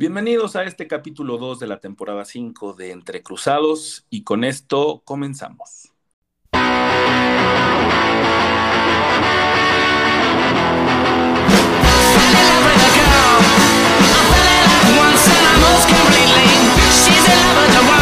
[0.00, 5.02] Bienvenidos a este capítulo 2 de la temporada 5 de Entre Cruzados y con esto
[5.04, 5.92] comenzamos.
[17.04, 17.99] cheating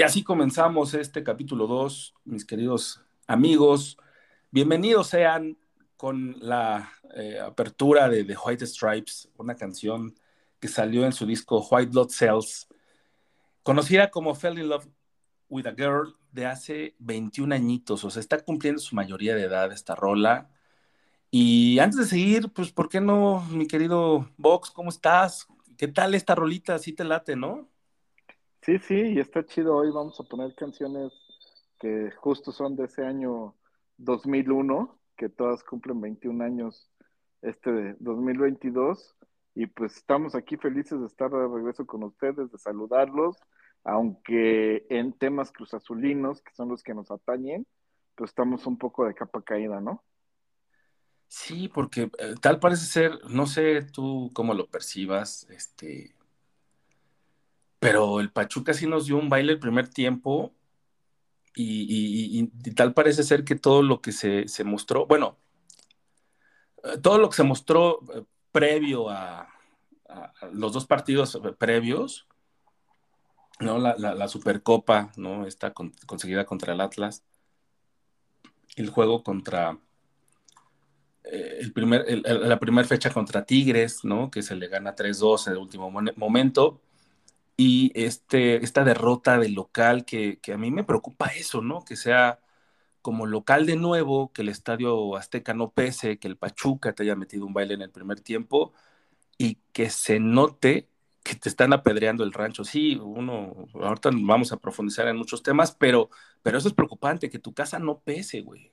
[0.00, 3.98] Y así comenzamos este capítulo 2, mis queridos amigos.
[4.50, 5.58] Bienvenidos sean
[5.98, 10.14] con la eh, apertura de The White Stripes, una canción
[10.58, 12.66] que salió en su disco White Blood Cells,
[13.62, 14.88] conocida como Fell in Love
[15.50, 19.70] with a Girl de hace 21 añitos, o sea, está cumpliendo su mayoría de edad
[19.70, 20.48] esta rola.
[21.30, 25.46] Y antes de seguir, pues, ¿por qué no, mi querido Vox, cómo estás?
[25.76, 26.78] ¿Qué tal esta rolita?
[26.78, 27.69] Sí te late, ¿no?
[28.62, 29.76] Sí, sí, y está chido.
[29.76, 31.12] Hoy vamos a poner canciones
[31.78, 33.54] que justo son de ese año
[33.96, 36.90] 2001, que todas cumplen 21 años
[37.40, 39.16] este de 2022.
[39.54, 43.38] Y pues estamos aquí felices de estar de regreso con ustedes, de saludarlos,
[43.82, 47.66] aunque en temas cruzazulinos, que son los que nos atañen,
[48.14, 50.04] pues estamos un poco de capa caída, ¿no?
[51.28, 56.14] Sí, porque eh, tal parece ser, no sé tú cómo lo percibas, este,
[57.80, 60.54] pero el Pachuca sí nos dio un baile el primer tiempo
[61.56, 62.46] y,
[62.76, 65.36] tal parece ser que todo lo que se, se mostró, bueno,
[66.84, 69.48] eh, todo lo que se mostró eh, previo a,
[70.52, 72.26] los dos partidos eh, previos,
[73.60, 73.78] ¿no?
[73.78, 75.46] La, la- Supercopa, ¿no?
[75.74, 77.24] Con- conseguida contra el Atlas,
[78.76, 79.78] el juego contra
[81.22, 84.30] el primer, el- la primera fecha contra Tigres, ¿no?
[84.30, 86.80] Que se le gana 3-2 en el último momento.
[87.62, 91.84] Y este, esta derrota del local, que, que a mí me preocupa eso, ¿no?
[91.84, 92.40] Que sea
[93.02, 97.16] como local de nuevo, que el Estadio Azteca no pese, que el Pachuca te haya
[97.16, 98.72] metido un baile en el primer tiempo
[99.38, 100.88] y que se note
[101.22, 102.64] que te están apedreando el rancho.
[102.64, 106.08] Sí, uno, ahorita vamos a profundizar en muchos temas, pero,
[106.42, 108.72] pero eso es preocupante, que tu casa no pese, güey.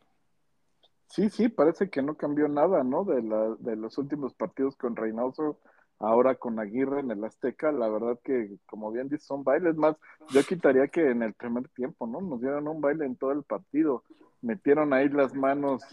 [1.10, 3.04] Sí, sí, parece que no cambió nada, ¿no?
[3.04, 5.60] De, la, los últimos partidos con Reynoso,
[6.00, 9.96] ahora con Aguirre en el Azteca, la verdad que, como bien dices, son bailes más.
[10.30, 12.22] Yo quitaría que en el primer tiempo, ¿no?
[12.22, 14.04] Nos dieron un baile en todo el partido.
[14.42, 15.84] Metieron ahí las manos,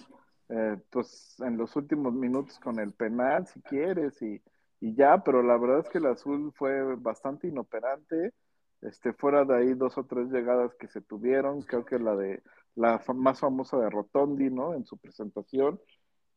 [0.48, 4.42] eh, pues, en los últimos minutos con el penal, si quieres, y,
[4.80, 8.32] y ya, pero la verdad es que el azul fue bastante inoperante.
[8.82, 12.42] Este, fuera de ahí dos o tres llegadas que se tuvieron, creo que la de
[12.74, 14.74] la más famosa de Rotondi, ¿no?
[14.74, 15.80] En su presentación,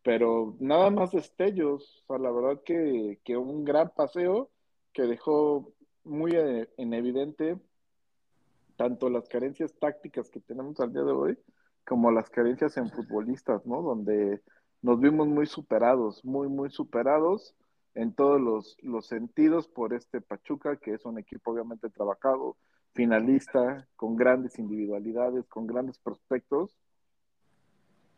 [0.08, 4.50] pero nada más destellos, o sea, la verdad que, que un gran paseo
[4.94, 5.74] que dejó
[6.06, 7.60] muy eh, en evidente
[8.78, 11.38] tanto las carencias tácticas que tenemos al día de hoy,
[11.86, 13.82] como las carencias en futbolistas, ¿no?
[13.82, 14.42] Donde
[14.82, 17.54] nos vimos muy superados, muy, muy superados
[17.94, 22.56] en todos los, los sentidos por este Pachuca, que es un equipo obviamente trabajado,
[22.94, 26.78] finalista, con grandes individualidades, con grandes prospectos,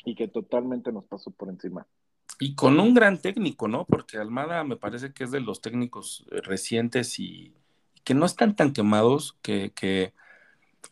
[0.06, 1.86] y que totalmente nos pasó por encima.
[2.40, 3.86] Y con un gran técnico, ¿no?
[3.86, 7.54] Porque Almada me parece que es de los técnicos eh, recientes y
[8.04, 10.14] que no están tan quemados, que, que,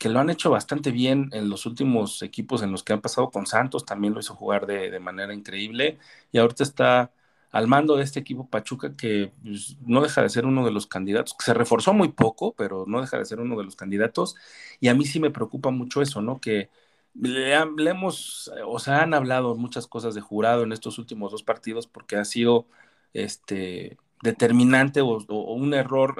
[0.10, 3.46] lo han hecho bastante bien en los últimos equipos en los que han pasado con
[3.46, 5.98] Santos, también lo hizo jugar de, de manera increíble
[6.32, 7.12] y ahorita está
[7.52, 10.88] al mando de este equipo Pachuca que pues, no deja de ser uno de los
[10.88, 14.36] candidatos, que se reforzó muy poco, pero no deja de ser uno de los candidatos
[14.80, 16.40] y a mí sí me preocupa mucho eso, ¿no?
[16.40, 16.70] Que
[17.20, 17.54] le,
[17.90, 22.16] hemos, o sea, han hablado muchas cosas de jurado en estos últimos dos partidos porque
[22.16, 22.68] ha sido
[23.14, 26.16] este, determinante o, un error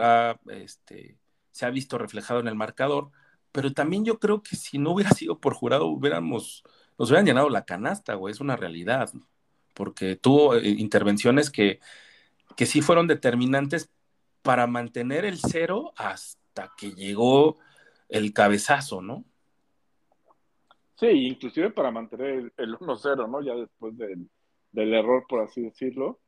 [0.50, 1.18] este,
[1.52, 3.12] se ha visto reflejado en el marcador,
[3.52, 6.64] pero también yo creo que si no hubiera sido por jurado, hubiéramos,
[6.98, 9.12] nos hubieran llenado la canasta, güey, es una realidad,
[9.74, 11.80] porque tuvo eh, intervenciones que,
[12.56, 13.90] que sí fueron determinantes
[14.42, 17.58] para mantener el cero hasta que llegó
[18.10, 19.26] el cabezazo, ¿no?
[21.00, 23.42] Sí, inclusive para mantener el, 1-0, ¿no?
[23.44, 24.30] Ya después del,
[24.74, 26.20] error, por así decirlo.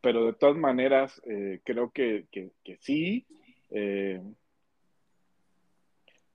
[0.00, 2.26] Pero de todas maneras, eh, creo que,
[2.80, 3.26] sí.
[3.70, 4.22] Eh,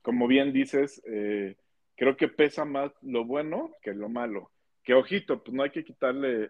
[0.03, 1.55] como bien dices, eh,
[1.95, 4.51] creo que pesa más lo bueno que lo malo.
[4.83, 6.49] Que ojito, pues no hay que quitarle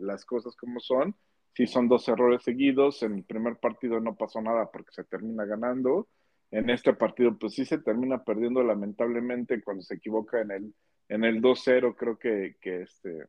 [0.00, 1.16] las cosas como son.
[1.52, 5.44] Si son dos errores seguidos, en el primer partido no pasó nada porque se termina
[5.44, 6.08] ganando
[6.50, 10.74] en este partido, pues sí se termina perdiendo lamentablemente cuando se equivoca en el,
[11.08, 13.26] en el 2-0, creo que, que, este,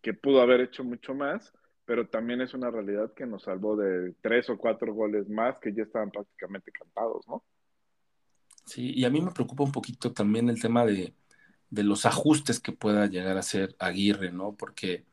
[0.00, 1.52] que pudo haber hecho mucho más,
[1.84, 5.74] pero también es una realidad que nos salvó de tres o cuatro goles más que
[5.74, 7.44] ya estaban prácticamente cantados, ¿no?
[8.64, 11.14] Sí, y a mí me preocupa un poquito también el tema de,
[11.70, 14.54] de los ajustes que pueda llegar a hacer Aguirre, ¿no?
[14.54, 15.04] Porque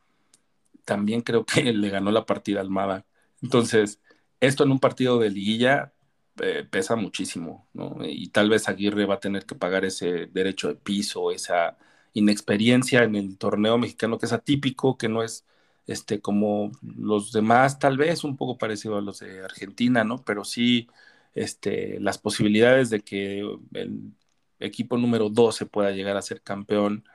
[0.85, 3.05] también creo que le ganó la partida al Almada.
[3.41, 3.99] Entonces,
[4.39, 5.93] esto en un partido de liguilla
[6.41, 7.97] eh, pesa muchísimo, ¿no?
[8.05, 11.77] Y tal vez Aguirre va a tener que pagar ese derecho de piso, esa
[12.13, 15.45] inexperiencia en el torneo mexicano que es atípico, que no es
[15.87, 20.23] este como los demás, tal vez un poco parecido a los de Argentina, ¿no?
[20.23, 20.89] Pero sí
[21.35, 23.39] este, las posibilidades de que
[23.73, 24.13] el
[24.59, 27.05] equipo número 12 pueda llegar a ser campeón,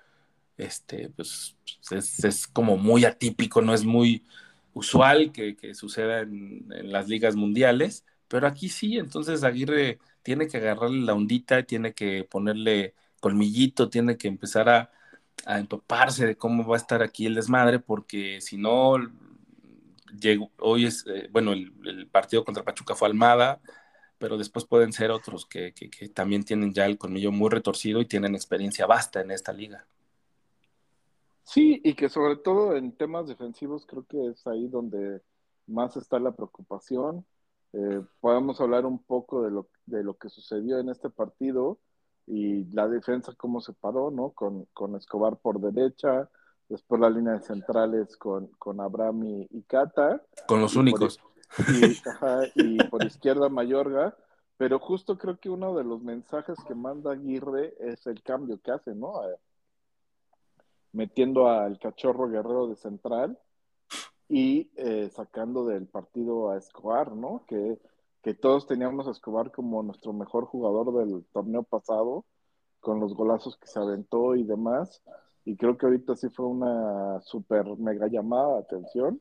[0.57, 1.57] este, pues
[1.91, 4.25] es, como muy atípico, no es muy
[4.75, 10.57] usual que, suceda en, en las ligas mundiales pero aquí sí, entonces Aguirre tiene que
[10.57, 14.91] agarrarle la ondita, tiene que ponerle colmillito, tiene que empezar a,
[15.45, 18.95] a empaparse de cómo va a estar aquí el desmadre, porque si no,
[20.61, 23.61] hoy es, eh, bueno, el, partido contra Pachuca fue Almada,
[24.17, 28.07] pero después pueden ser otros que, que, también tienen ya el colmillo muy retorcido y
[28.07, 29.87] tienen experiencia vasta en esta liga.
[31.45, 35.21] Sí, y que sobre todo en temas defensivos creo que es ahí donde
[35.67, 37.27] más está la preocupación.
[37.73, 41.79] Eh, podemos hablar un poco de lo, de lo que sucedió en este partido
[42.27, 44.31] y la defensa cómo se paró, ¿no?
[44.31, 46.29] Con, con Escobar por derecha,
[46.69, 50.23] después la línea de centrales con, con Abraham y, Cata.
[50.47, 51.19] Con los únicos.
[52.55, 54.17] y, por izquierda Mayorga,
[54.57, 58.71] pero justo creo que uno de los mensajes que manda Aguirre es el cambio que
[58.71, 59.15] hace, ¿no?
[60.93, 63.39] metiendo al cachorro guerrero de central
[64.29, 67.45] y eh, sacando del partido a Escobar, ¿no?
[67.47, 67.79] Que,
[68.23, 72.25] que todos teníamos a Escobar como nuestro mejor jugador del torneo pasado,
[72.81, 75.03] con los golazos que se aventó y demás.
[75.45, 79.21] Y creo que ahorita sí fue una super mega llamada de atención.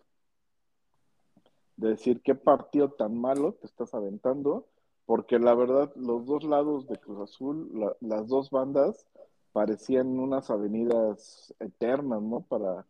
[1.78, 4.68] De decir qué partido tan malo te estás aventando,
[5.06, 9.08] porque la verdad, los dos lados de Cruz Azul, las dos bandas,
[9.52, 12.42] parecían unas avenidas eternas, ¿no?
[12.42, 12.86] Para,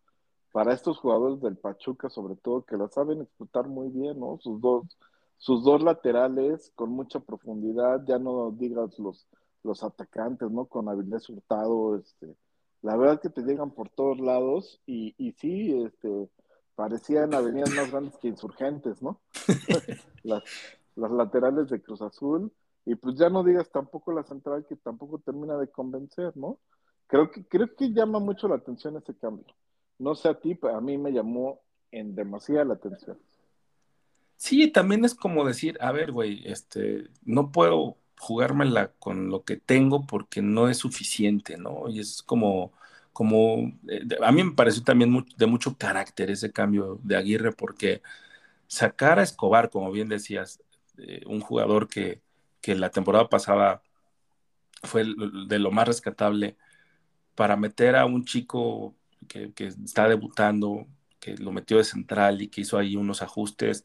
[0.51, 4.37] para estos jugadores del Pachuca, sobre todo, que la saben explotar muy bien, ¿no?
[4.41, 4.97] Sus dos,
[5.37, 9.27] sus dos laterales con mucha profundidad, ya no digas los,
[9.63, 10.65] los atacantes, ¿no?
[10.65, 12.35] Con Avilés Hurtado, este,
[12.81, 16.29] la verdad que te llegan por todos lados y, y sí, este,
[16.75, 19.19] parecían avenidas más grandes que insurgentes, ¿no?
[20.23, 20.43] las,
[20.95, 22.51] las laterales de Cruz Azul,
[22.85, 26.59] y pues ya no digas tampoco la central que tampoco termina de convencer, ¿no?
[27.07, 29.45] Creo que, creo que llama mucho la atención ese cambio.
[30.01, 33.19] No sé a ti, pero a mí me llamó en demasiada la atención.
[34.35, 39.57] Sí, también es como decir, a ver, güey, este, no puedo jugármela con lo que
[39.57, 41.87] tengo porque no es suficiente, ¿no?
[41.87, 42.73] Y es como,
[43.13, 48.01] como, eh, a mí me pareció también de mucho carácter ese cambio de Aguirre porque
[48.67, 50.63] sacar a Escobar, como bien decías,
[50.97, 52.21] eh, un jugador que,
[52.61, 53.83] que la temporada pasada
[54.83, 55.05] fue
[55.47, 56.57] de lo más rescatable,
[57.35, 58.95] para meter a un chico
[59.27, 60.87] que, está debutando,
[61.19, 63.83] que lo metió de central y que hizo ahí unos ajustes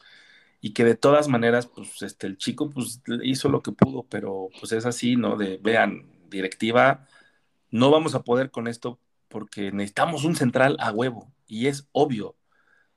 [0.60, 4.48] y que de todas maneras, pues este, el chico pues hizo lo que pudo, pero
[4.60, 5.36] pues es así, ¿no?
[5.36, 7.06] De, vean, directiva,
[7.70, 12.36] no vamos a poder con esto porque necesitamos un central a huevo y es obvio.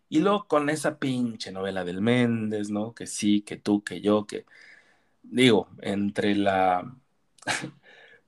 [0.09, 2.93] Y luego con esa pinche novela del Méndez, ¿no?
[2.95, 4.45] Que sí, que tú, que yo, que
[5.23, 6.95] digo, entre la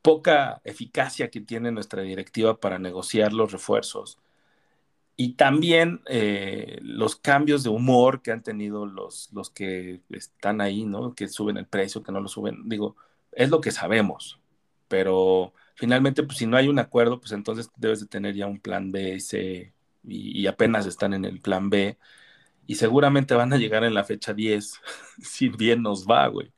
[0.01, 4.19] poca eficacia que tiene nuestra directiva para negociar los refuerzos
[5.15, 10.85] y también eh, los cambios de humor que han tenido los, los que están ahí,
[10.85, 11.13] ¿no?
[11.15, 12.67] Que suben el precio, que no lo suben.
[12.67, 12.95] Digo,
[13.31, 14.39] es lo que sabemos,
[14.87, 18.59] pero finalmente, pues si no hay un acuerdo, pues entonces debes de tener ya un
[18.59, 21.97] plan B, C, y, y apenas están en el plan B,
[22.67, 24.81] y seguramente van a llegar en la fecha 10,
[25.21, 26.51] si bien nos va, güey,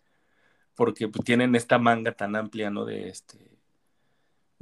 [0.76, 2.86] porque pues, tienen esta manga tan amplia, ¿no?
[2.86, 3.54] De este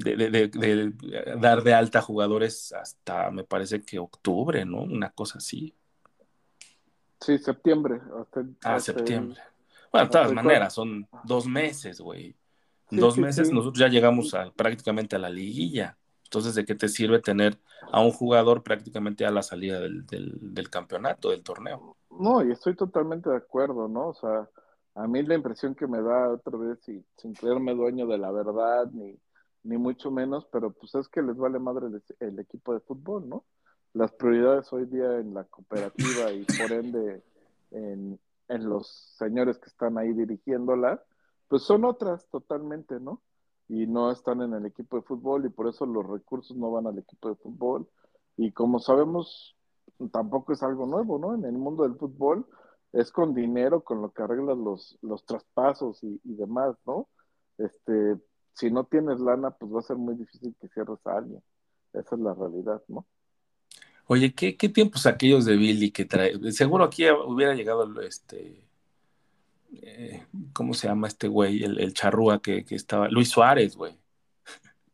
[0.03, 0.93] de, de, de,
[1.39, 4.81] dar de alta jugadores hasta, me parece que octubre, ¿no?
[4.81, 5.75] Una cosa así.
[7.19, 8.01] Sí, septiembre.
[8.19, 9.39] Hasta, ah, septiembre.
[9.91, 12.35] Bueno, de todas maneras, son dos meses, güey.
[12.89, 15.97] Dos meses nosotros ya llegamos a, prácticamente a la liguilla.
[16.23, 17.59] Entonces, ¿de qué te sirve tener
[17.91, 21.97] a un jugador prácticamente a la salida del, del, del campeonato, del torneo?
[22.09, 24.09] No, y estoy totalmente de acuerdo, ¿no?
[24.09, 24.49] O sea,
[24.95, 28.31] a mí la impresión que me da otra vez, y sin creerme dueño de la
[28.31, 29.17] verdad, ni,
[29.63, 33.27] ni mucho menos, pero pues es que les vale madre el, el, equipo de fútbol,
[33.29, 33.45] ¿no?
[33.93, 37.23] Las prioridades hoy día en la cooperativa y por ende
[37.71, 41.01] en, en los señores que están ahí dirigiéndola,
[41.47, 43.21] pues son otras totalmente, ¿no?
[43.67, 46.87] Y no están en el equipo de fútbol y por eso los recursos no van
[46.87, 47.87] al equipo de fútbol.
[48.35, 49.55] Y como sabemos,
[50.11, 51.33] tampoco es algo nuevo, ¿no?
[51.33, 52.45] En el mundo del fútbol
[52.93, 57.07] es con dinero con lo que arreglas los, los traspasos y, y demás, ¿no?
[57.57, 58.17] Este,
[58.53, 61.41] si no tienes lana, pues va a ser muy difícil que cierres a alguien.
[61.93, 63.05] Esa es la realidad, ¿no?
[64.07, 66.51] Oye, ¿qué, qué tiempos aquellos de Billy que trae?
[66.51, 68.67] Seguro aquí hubiera llegado este.
[69.73, 71.63] Eh, ¿Cómo se llama este güey?
[71.63, 73.07] El, el charrúa que, que, estaba.
[73.07, 73.97] Luis Suárez, güey.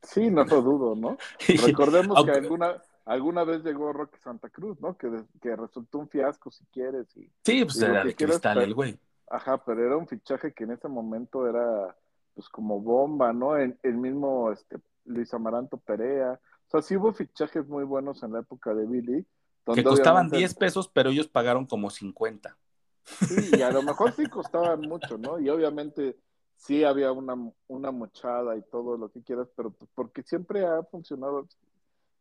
[0.04, 1.18] Sí, no lo dudo, ¿no?
[1.66, 4.98] Recordemos que alguna, alguna vez llegó Roque Santa Cruz, ¿no?
[4.98, 5.10] Que,
[5.42, 7.08] que resultó un fiasco, si quieres.
[7.16, 9.00] Y, sí, pues y era de cristal pero, el güey.
[9.30, 11.96] Ajá, pero era un fichaje que en ese momento era
[12.34, 13.58] pues como bomba, ¿no?
[13.58, 16.40] El, el, mismo este, Luis Amaranto Perea.
[16.68, 19.26] O sea, sí hubo fichajes muy buenos en la época de Billy.
[19.74, 22.56] que costaban 10 pesos, pero ellos pagaron como 50.
[23.04, 25.40] Sí, y a lo mejor sí costaban mucho, ¿no?
[25.40, 26.18] Y obviamente
[26.58, 27.36] sí había una,
[27.68, 31.48] una mochada y todo lo que quieras, pero pues porque siempre ha funcionado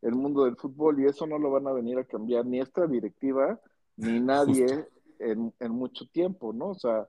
[0.03, 2.87] el mundo del fútbol y eso no lo van a venir a cambiar ni esta
[2.87, 3.61] directiva
[3.97, 4.87] ni nadie
[5.19, 6.71] en, en, mucho tiempo, ¿no?
[6.71, 7.09] O sea,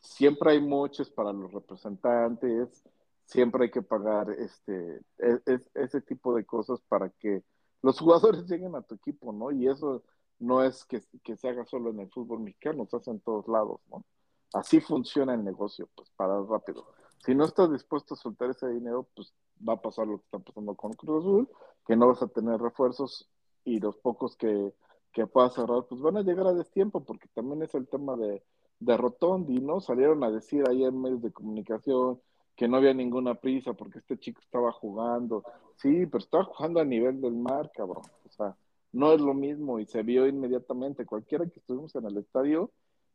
[0.00, 2.84] siempre hay muchos para los representantes,
[3.24, 7.42] siempre hay que pagar este, es, ese tipo de cosas para que
[7.82, 9.50] los jugadores lleguen a tu equipo, ¿no?
[9.50, 10.02] Y eso
[10.38, 13.48] no es que, que, se haga solo en el fútbol mexicano, se hace en todos
[13.48, 14.04] lados, ¿no?
[14.52, 16.86] Así funciona el negocio, pues para rápido.
[17.24, 19.34] Si no estás dispuesto a soltar ese dinero, pues
[19.66, 21.48] va a pasar lo que está pasando con Cruz Azul,
[21.86, 23.28] que no vas a tener refuerzos
[23.64, 24.72] y los pocos que,
[25.12, 28.42] que puedas cerrar, pues van a llegar a destiempo, porque también es el tema de,
[28.80, 29.80] de Rotondi, ¿no?
[29.80, 32.20] Salieron a decir ahí en medios de comunicación
[32.56, 35.44] que no había ninguna prisa porque este chico estaba jugando.
[35.76, 38.04] Sí, pero estaba jugando a nivel del mar, cabrón.
[38.24, 38.56] O sea,
[38.92, 41.04] no es lo mismo y se vio inmediatamente.
[41.04, 42.70] Cualquiera que estuvimos en el estadio,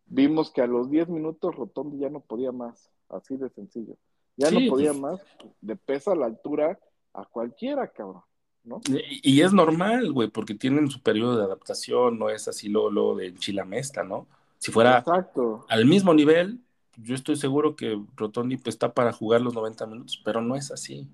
[0.06, 2.92] vimos que a los 10 minutos Rotondi ya no podía más.
[3.08, 3.96] Así de sencillo.
[4.36, 5.02] Ya sí, no podía pues...
[5.02, 5.22] más.
[5.62, 6.78] De pesa a la altura
[7.14, 8.24] a cualquiera, cabrón.
[8.70, 8.82] ¿No?
[8.88, 12.92] Y, y, es normal, güey, porque tienen su periodo de adaptación, no es así lo,
[12.92, 14.28] lo de Chilamesta, ¿no?
[14.60, 15.66] Si fuera Exacto.
[15.68, 16.60] al mismo nivel,
[16.98, 20.70] yo estoy seguro que Rotondi pues, está para jugar los 90 minutos, pero no es
[20.70, 21.08] así.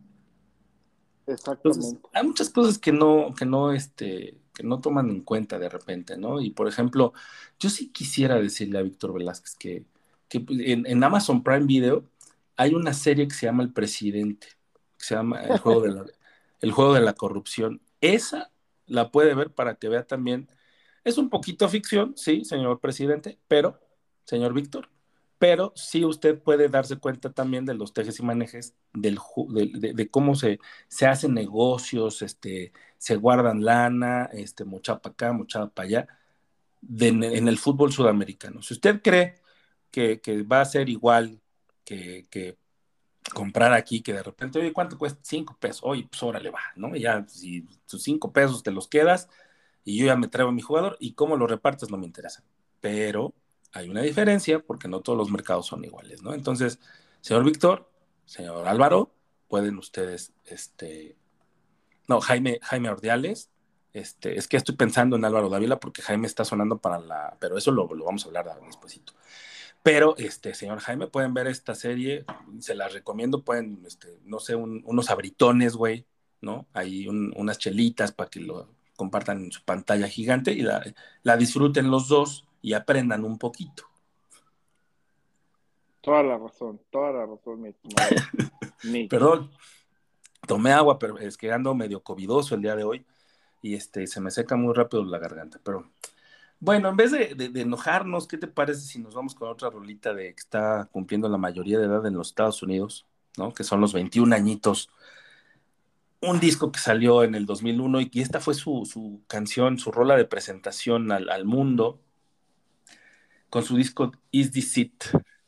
[1.28, 1.86] Exactamente.
[1.88, 5.70] Entonces, hay muchas cosas que no, que no, este, que no toman en cuenta de
[5.70, 6.42] repente, ¿no?
[6.42, 7.14] Y por ejemplo,
[7.60, 9.86] yo sí quisiera decirle a Víctor Velázquez que,
[10.28, 12.04] que en, en, Amazon Prime Video
[12.58, 14.48] hay una serie que se llama El Presidente,
[14.98, 16.06] que se llama El Juego de la,
[16.62, 17.82] el juego de la Corrupción.
[18.02, 18.52] Esa
[18.86, 20.48] la puede ver para que vea también
[21.04, 23.80] es un poquito ficción, sí, señor presidente, pero,
[24.26, 24.90] señor Víctor,
[25.38, 29.20] pero sí usted puede darse cuenta también de los tejes y manejes del,
[29.50, 35.68] de, cómo se, se hacen negocios, este, se guardan lana, este, mucha para acá, mucha
[35.68, 36.08] para allá,
[37.00, 38.62] en el fútbol sudamericano.
[38.64, 39.36] Si usted cree
[39.92, 41.40] que, va a ser igual
[41.84, 42.58] que,
[43.34, 45.20] comprar aquí, que de repente, oye, ¿cuánto cuesta?
[45.24, 46.96] Cinco pesos, oye, pues órale va, ¿no?
[46.96, 49.30] Ya, si tus cinco pesos te los quedas,
[49.86, 52.44] y yo ya me traigo a mi jugador y cómo lo repartes no me interesa.
[52.82, 53.34] Pero
[53.72, 56.34] hay una diferencia porque no todos los mercados son iguales, ¿no?
[56.34, 56.80] Entonces,
[57.22, 57.90] señor Víctor,
[58.26, 59.14] señor Álvaro,
[59.48, 61.16] pueden ustedes, este,
[62.08, 63.52] no, Jaime, Jaime Ordiales,
[63.94, 67.58] este, es que estoy pensando en Álvaro Dávila porque Jaime está sonando para la, pero
[67.58, 69.14] eso lo, lo vamos a hablar despuésito.
[69.86, 72.26] Pero, este, señor Jaime, pueden ver esta serie,
[72.58, 76.08] se las recomiendo, pueden, este, no sé, un, unos abritones, güey,
[76.42, 76.66] ¿no?
[76.74, 80.84] Hay un, unas chelitas para que lo, compartan en su pantalla gigante y la,
[81.22, 83.84] la, disfruten los dos y aprendan un poquito.
[86.02, 88.10] Toda la razón, toda la razón, mi estimado.
[89.08, 89.52] Perdón,
[90.48, 93.06] tomé agua, pero es que ando medio covidoso el día de hoy
[93.62, 95.60] y este, se me seca muy rápido la garganta.
[95.64, 95.92] Pero
[96.60, 100.34] bueno, en vez de, enojarnos, ¿qué te parece si nos vamos con otra rolita de
[100.34, 103.06] que está cumpliendo la mayoría de edad en los Estados Unidos,
[103.38, 103.54] ¿no?
[103.54, 104.90] Que son los 21 añitos.
[106.22, 109.92] Un disco que salió en el 2001 y que esta fue su, su canción, su
[109.92, 112.00] rola de presentación al, al mundo,
[113.50, 115.04] con su disco Is This It,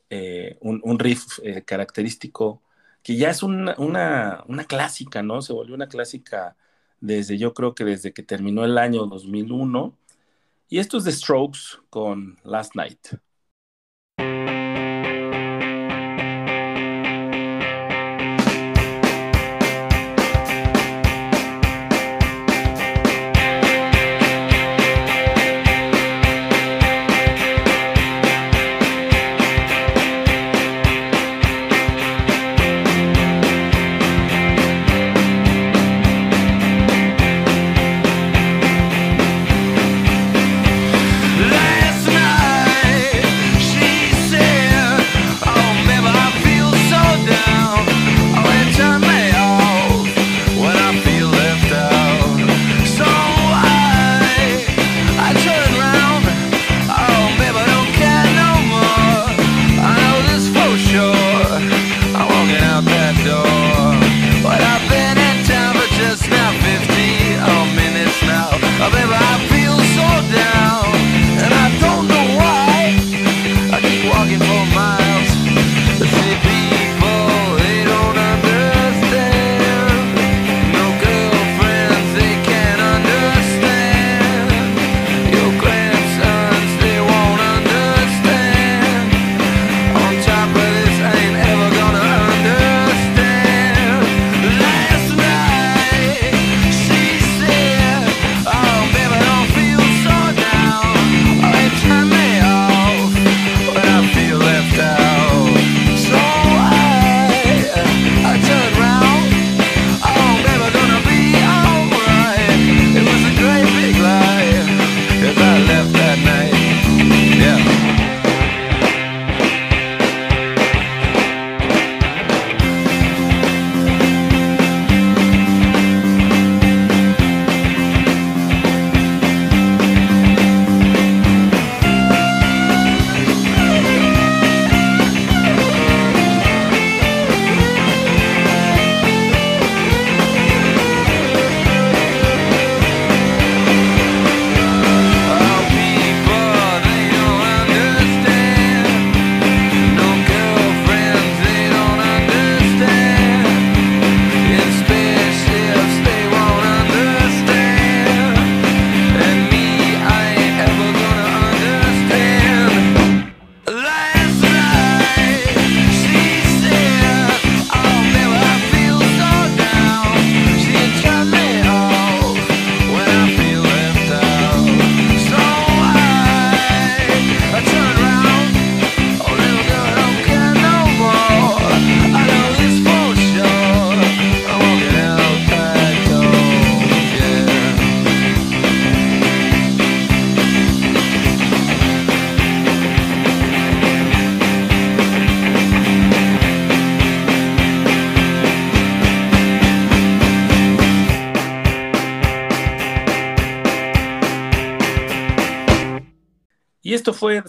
[0.10, 2.62] eh, un, un riff eh, característico
[3.08, 5.42] que ya es una, una, una clásica, ¿no?
[5.42, 6.58] Se volvió una clásica
[7.00, 9.98] desde, yo creo que desde que terminó el año 2001.
[10.70, 13.18] Y esto es The Strokes con Last Night.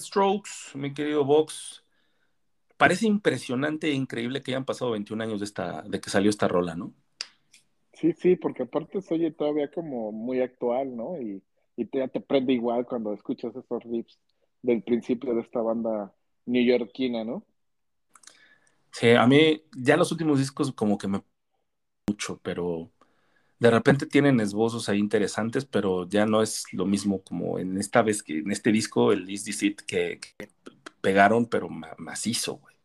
[0.09, 1.85] Strokes, mi querido Vox.
[2.79, 6.49] Parece impresionante e increíble que hayan pasado 21 años de, esta, de que salió esta
[6.49, 6.94] rola, ¿no?
[7.92, 11.21] Sí, sí, porque aparte se oye todavía como muy actual, ¿no?
[11.21, 11.42] Y,
[11.77, 14.18] y te, ya te prende igual cuando escuchas esos riffs
[14.62, 16.14] del principio de esta banda
[16.47, 17.44] neoyorquina, ¿no?
[18.92, 21.23] Sí, a mí ya los últimos discos como que me
[22.09, 22.90] mucho, pero
[23.61, 28.03] de repente tienen esbozos ahí interesantes, pero ya no es lo mismo como en esta
[28.03, 30.49] vez que en este disco, el Is This It, que, que
[31.01, 32.77] pegaron, pero ma- macizo, güey.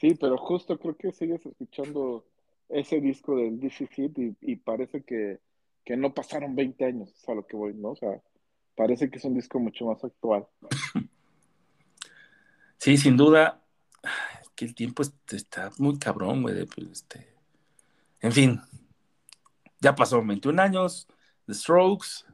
[0.00, 2.24] Sí, pero justo creo que sigues escuchando
[2.68, 5.38] ese disco del DC Hit y, y parece que,
[5.84, 7.90] que no pasaron 20 años, es a lo que voy, ¿no?
[7.90, 8.20] O sea,
[8.74, 10.46] parece que es un disco mucho más actual.
[12.78, 13.62] Sí, sin duda,
[14.56, 16.66] que el tiempo es- está muy cabrón, güey.
[16.66, 17.32] pues, este...
[18.20, 18.60] En fin,
[19.82, 21.08] ya pasaron 21 años,
[21.46, 22.24] The Strokes,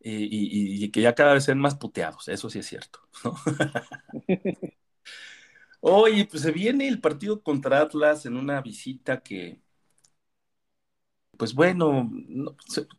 [0.00, 3.34] y, que ya cada vez sean más puteados, eso sí es cierto, ¿no?
[5.80, 9.60] Oye, pues se viene el partido contra Atlas en una visita que,
[11.36, 12.10] pues bueno,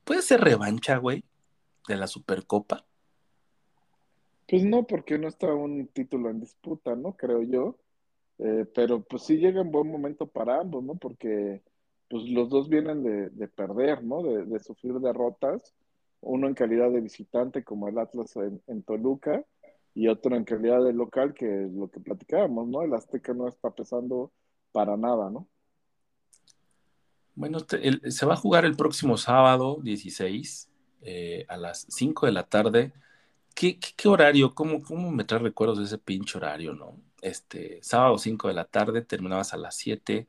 [0.04, 1.24] puede ser revancha, güey,
[1.88, 2.86] de la Supercopa.
[4.48, 7.18] Pues no, porque no está un título en disputa, ¿no?
[7.18, 7.80] Creo yo.
[8.38, 10.96] Eh, pero pues sí llega en buen momento para ambos, ¿no?
[10.96, 11.64] Porque
[12.10, 14.22] pues los dos vienen de, de perder, ¿no?
[14.22, 15.74] De, sufrir derrotas.
[16.22, 19.44] Uno en calidad de visitante, como el Atlas en, Toluca,
[19.94, 22.82] y otro en calidad de local, que lo que platicábamos, ¿no?
[22.82, 24.32] El Azteca no está pesando
[24.72, 25.48] para nada, ¿no?
[27.36, 30.70] Bueno, se va a jugar el próximo sábado 16
[31.02, 32.94] eh, a las 5 de la tarde.
[33.54, 34.56] ¿Qué, horario?
[34.56, 36.98] ¿Cómo, cómo me trae recuerdos de ese pinche horario, no?
[37.22, 40.28] Este, sábado 5 de la tarde, terminabas a las 7,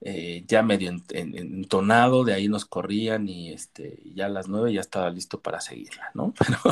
[0.00, 4.48] eh, ya medio en- en- entonado, de ahí nos corrían y este, ya a las
[4.48, 6.34] 9 ya estaba listo para seguirla, ¿no?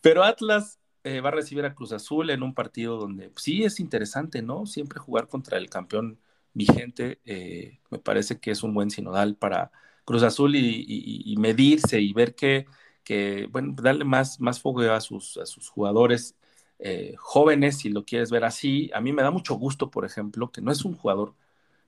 [0.00, 3.64] Pero, Atlas eh, va a recibir a Cruz Azul en un partido donde pues, sí
[3.64, 4.66] es interesante, ¿no?
[4.66, 6.18] Siempre jugar contra el campeón
[6.54, 9.72] vigente, eh, me parece que es un buen sinodal para
[10.04, 12.66] Cruz Azul y medirse y ver que,
[13.04, 16.36] que, bueno, darle más, más fogueo a sus, a sus jugadores
[16.84, 18.90] eh, jóvenes, si lo quieres ver así.
[18.94, 21.34] A mí me da mucho gusto, por ejemplo, que no es un jugador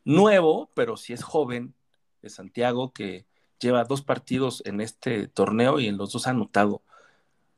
[0.05, 1.75] nuevo, pero sí es joven,
[2.23, 3.27] de Santiago, que
[3.61, 6.83] lleva dos partidos en este torneo y en los dos ha anotado.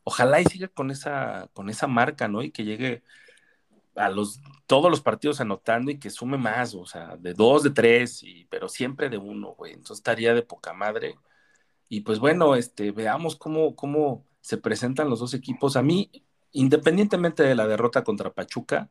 [0.04, 2.42] Ojalá y siga con esa, con esa marca, ¿no?
[2.42, 3.02] Y que llegue
[3.96, 7.70] a los, todos los partidos anotando y que sume más, o sea, de dos, de
[7.70, 9.72] tres, y, pero siempre de uno, güey.
[9.74, 11.16] Entonces estaría de poca madre.
[11.88, 15.76] Y pues bueno, este, veamos cómo, cómo se presentan los dos equipos.
[15.76, 16.10] A mí,
[16.56, 18.90] independientemente de la derrota contra Pachuca,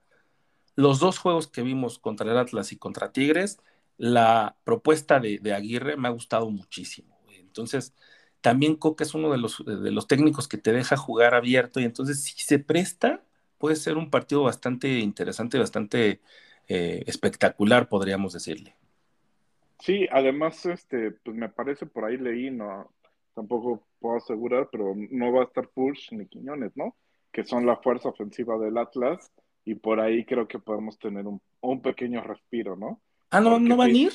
[0.75, 3.59] los dos juegos que vimos contra el Atlas y contra Tigres,
[3.97, 7.17] la propuesta de, Aguirre me ha gustado muchísimo.
[7.29, 7.95] Entonces,
[8.41, 11.85] también Coca es uno de los, de los técnicos que te deja jugar abierto y
[11.85, 13.23] entonces si se presta,
[13.57, 16.21] puede ser un partido bastante interesante, bastante
[16.67, 18.75] eh, espectacular, podríamos decirle.
[19.79, 22.91] Sí, además, este, pues me parece por ahí leí, no,
[23.33, 26.95] tampoco puedo asegurar, pero no va a estar Push ni Quiñones, ¿no?
[27.35, 29.29] Que son la fuerza ofensiva del Atlas,
[29.65, 33.01] y por ahí creo que podemos tener un, un pequeño respiro, ¿no?
[33.29, 34.13] Ah, ¿no, Porque ¿no van a ir?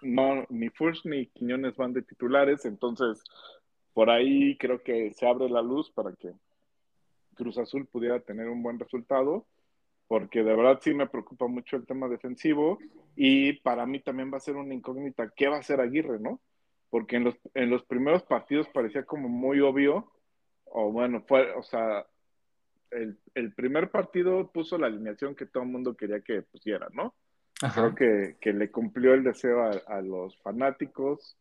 [0.00, 3.22] no, ni Furch ni Quiñones van de titulares, entonces
[3.92, 6.32] por ahí creo que se abre la luz para que
[7.34, 9.44] Cruz Azul pudiera tener un buen resultado,
[10.08, 12.78] porque de verdad sí me preocupa mucho el tema defensivo
[13.16, 16.40] y para mí también va a ser una incógnita qué va a hacer Aguirre, ¿no?
[16.88, 20.10] Porque en los, en los primeros partidos parecía como muy obvio,
[20.64, 22.06] o bueno, fue, o sea,
[22.90, 27.14] el, el primer partido puso la alineación que todo el mundo quería que pusiera, ¿no?
[27.74, 31.38] Creo que, que le cumplió el deseo a, a los fanáticos,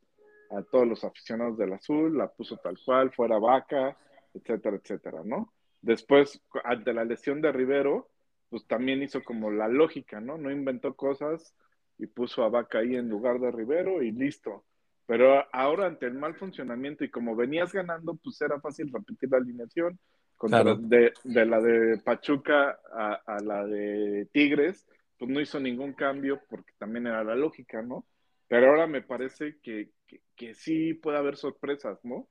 [0.49, 3.97] a todos los aficionados del azul, la puso tal cual, fuera vaca,
[4.33, 5.53] etcétera, etcétera, ¿no?
[5.81, 8.09] Después, ante la lesión de Rivero,
[8.49, 10.37] pues también hizo como la lógica, ¿no?
[10.37, 11.53] No inventó cosas
[11.97, 14.65] y puso a Vaca ahí en lugar de Rivero y listo.
[15.05, 19.37] Pero ahora ante el mal funcionamiento y como venías ganando, pues era fácil repetir la
[19.37, 19.99] alineación
[20.37, 20.75] contra Claro.
[20.77, 24.85] de, de la de Pachuca a, a la de Tigres,
[25.17, 28.05] pues no hizo ningún cambio porque también era la lógica, ¿no?
[28.47, 32.29] Pero ahora me parece que, que, que sí puede haber sorpresas, ¿no?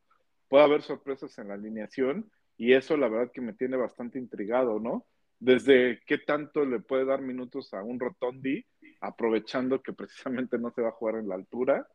[0.48, 4.78] Puede haber sorpresas en la alineación y eso la verdad que me tiene bastante intrigado,
[4.80, 5.06] ¿no?
[5.40, 8.64] Desde qué tanto le puede dar minutos a un Rotondi,
[9.00, 11.86] aprovechando que precisamente no se va a jugar en la altura,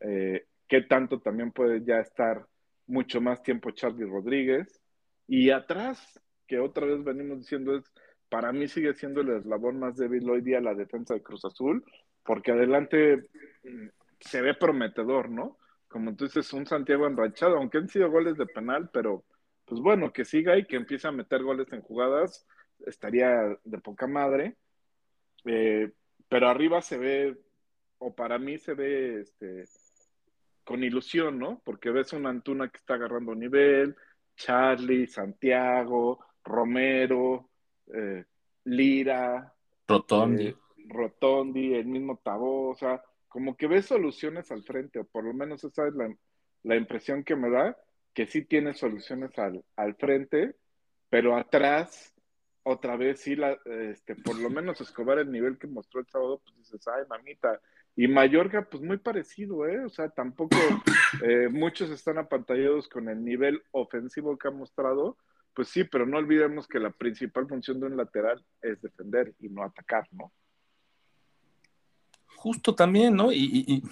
[0.00, 2.46] eh, qué tanto también puede ya estar
[2.86, 4.80] mucho más tiempo Charlie Rodríguez,
[5.26, 7.84] y atrás, que otra vez venimos diciendo es,
[8.28, 11.84] para mí sigue siendo el eslabón más débil hoy día la defensa de Cruz Azul,
[12.24, 13.28] porque adelante
[13.64, 13.88] mm,
[14.20, 15.58] se ve prometedor, ¿no?
[15.88, 19.24] Como dices, un Santiago enrachado, aunque han sido goles de penal, pero
[19.64, 22.46] pues bueno, que siga y que empiece a meter goles en jugadas,
[22.86, 24.56] estaría de poca madre.
[25.44, 25.92] Eh,
[26.28, 27.38] pero arriba se ve,
[27.98, 29.64] o para mí se ve este,
[30.64, 31.62] con ilusión, ¿no?
[31.64, 33.96] Porque ves una Antuna que está agarrando nivel,
[34.36, 37.50] Charlie, Santiago, Romero,
[37.94, 38.24] eh,
[38.64, 39.52] Lira,
[39.86, 40.48] Rotondi.
[40.48, 40.56] eh,
[40.88, 45.32] Rotondi, el mismo Tabó, o sea, como que ves soluciones al frente, o por lo
[45.34, 46.14] menos esa es la,
[46.62, 47.76] la impresión que me da,
[48.12, 50.54] que sí tiene soluciones al, al frente,
[51.08, 52.14] pero atrás,
[52.62, 53.58] otra vez sí, la,
[53.90, 57.60] este, por lo menos Escobar el nivel que mostró el sábado, pues dices, ay, mamita.
[57.96, 59.84] Y Mayorga, pues muy parecido, ¿eh?
[59.84, 60.56] O sea, tampoco
[61.22, 65.16] eh, muchos están apantallados con el nivel ofensivo que ha mostrado,
[65.54, 69.48] pues sí, pero no olvidemos que la principal función de un lateral es defender y
[69.48, 70.32] no atacar, ¿no?
[72.36, 73.32] Justo también, ¿no?
[73.32, 73.82] Y, y, y,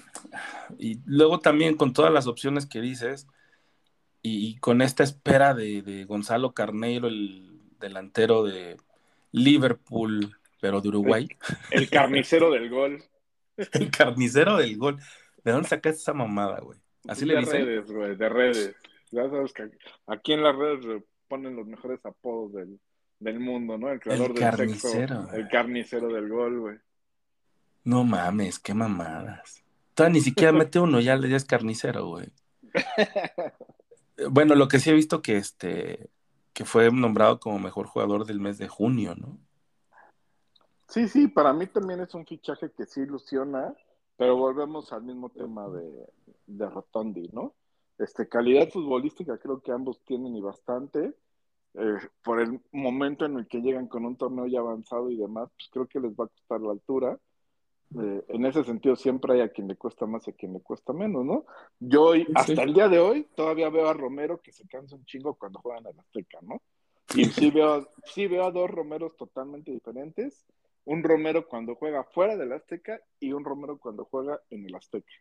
[0.91, 3.29] y luego también con todas las opciones que dices,
[4.25, 8.77] y, con esta espera de, de, Gonzalo Carneiro, el delantero de,
[9.33, 11.29] Liverpool, pero de Uruguay.
[11.71, 13.03] El carnicero del gol.
[13.73, 14.99] El carnicero del gol.
[15.45, 16.79] ¿De dónde sacaste esa mamada, güey?
[17.07, 17.67] Así le de dicen.
[17.67, 18.77] redes, güey, de redes.
[19.11, 19.71] Ya sabes que
[20.07, 22.81] aquí en las redes ponen los mejores apodos del,
[23.19, 23.91] del mundo, ¿no?
[23.91, 25.27] El creador El del carnicero.
[25.27, 26.79] sexo, el carnicero del gol, güey.
[27.85, 29.65] No mames, qué mamadas.
[29.95, 32.29] Todavía ni siquiera mete uno, ya le ya es carnicero, güey.
[34.31, 36.11] Bueno, lo que sí he visto que este
[36.53, 39.39] que fue nombrado como mejor jugador del mes de junio, ¿no?
[40.93, 43.75] Sí, sí, para mí también es un fichaje que sí ilusiona,
[44.19, 45.91] pero volvemos al mismo tema de,
[46.47, 47.55] de Rotondi, ¿no?
[47.97, 51.15] Este, calidad futbolística creo que ambos tienen y bastante.
[51.75, 55.49] Eh, por el momento en el que llegan con un torneo ya avanzado y demás,
[55.57, 57.19] pues creo que les va a costar la altura.
[57.99, 60.61] Eh, en ese sentido siempre hay a quien le cuesta más y a quien le
[60.61, 61.47] cuesta menos, ¿no?
[61.81, 65.07] Yo hoy, hasta el día de hoy todavía veo a Romero que se cansa un
[65.07, 66.61] chingo cuando juegan en Azteca, ¿no?
[67.15, 70.45] Y sí veo, sí veo a dos Romeros totalmente diferentes.
[70.85, 75.13] Un Romero cuando juega fuera del Azteca y un Romero cuando juega en el Azteca.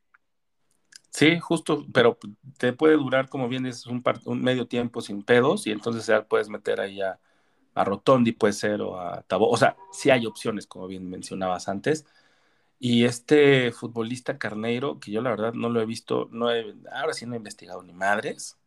[1.12, 2.18] Sí, justo, pero
[2.58, 4.02] te puede durar, como bien es un,
[4.42, 7.20] medio tiempo sin pedos, y entonces ya puedes meter ahí a,
[7.76, 9.50] a Rotondi, puede ser, o a Tabo.
[9.50, 12.06] O sea, sí hay opciones, como bien mencionabas antes.
[12.80, 17.14] Y este futbolista Carneiro, que yo la verdad no lo he visto, no he, ahora
[17.14, 18.58] sí no he investigado ni madres,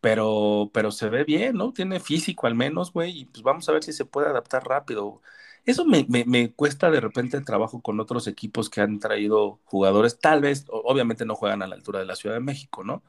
[0.00, 1.72] pero, pero se ve bien, ¿no?
[1.72, 5.22] Tiene físico al menos, güey, y pues vamos a ver si se puede adaptar rápido.
[5.66, 9.58] Eso me, me, me cuesta de repente el trabajo con otros equipos que han traído
[9.64, 13.02] jugadores, tal vez, obviamente no juegan a la altura de la Ciudad de México, ¿no?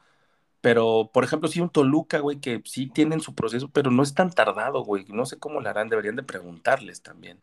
[0.60, 4.12] Pero, por ejemplo, sí un Toluca, güey, que sí tienen su proceso, pero no es
[4.12, 5.04] tan tardado, güey.
[5.08, 7.40] No sé cómo le harán, deberían de preguntarles también.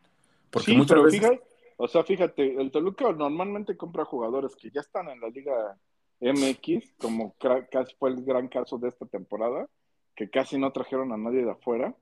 [0.50, 1.20] Porque sí, muchas pero veces...
[1.20, 1.42] fíjate,
[1.78, 5.78] o sea, fíjate, el Toluca normalmente compra jugadores que ya están en la Liga
[6.20, 7.34] MX, como
[7.70, 9.66] casi fue el gran caso de esta temporada,
[10.14, 11.94] que casi no trajeron a nadie de afuera,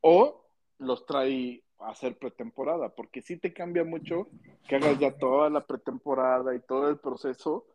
[0.00, 0.44] o
[0.78, 4.28] los trae hacer pretemporada, porque sí te cambia mucho
[4.66, 7.66] que hagas ya toda la pretemporada y todo el proceso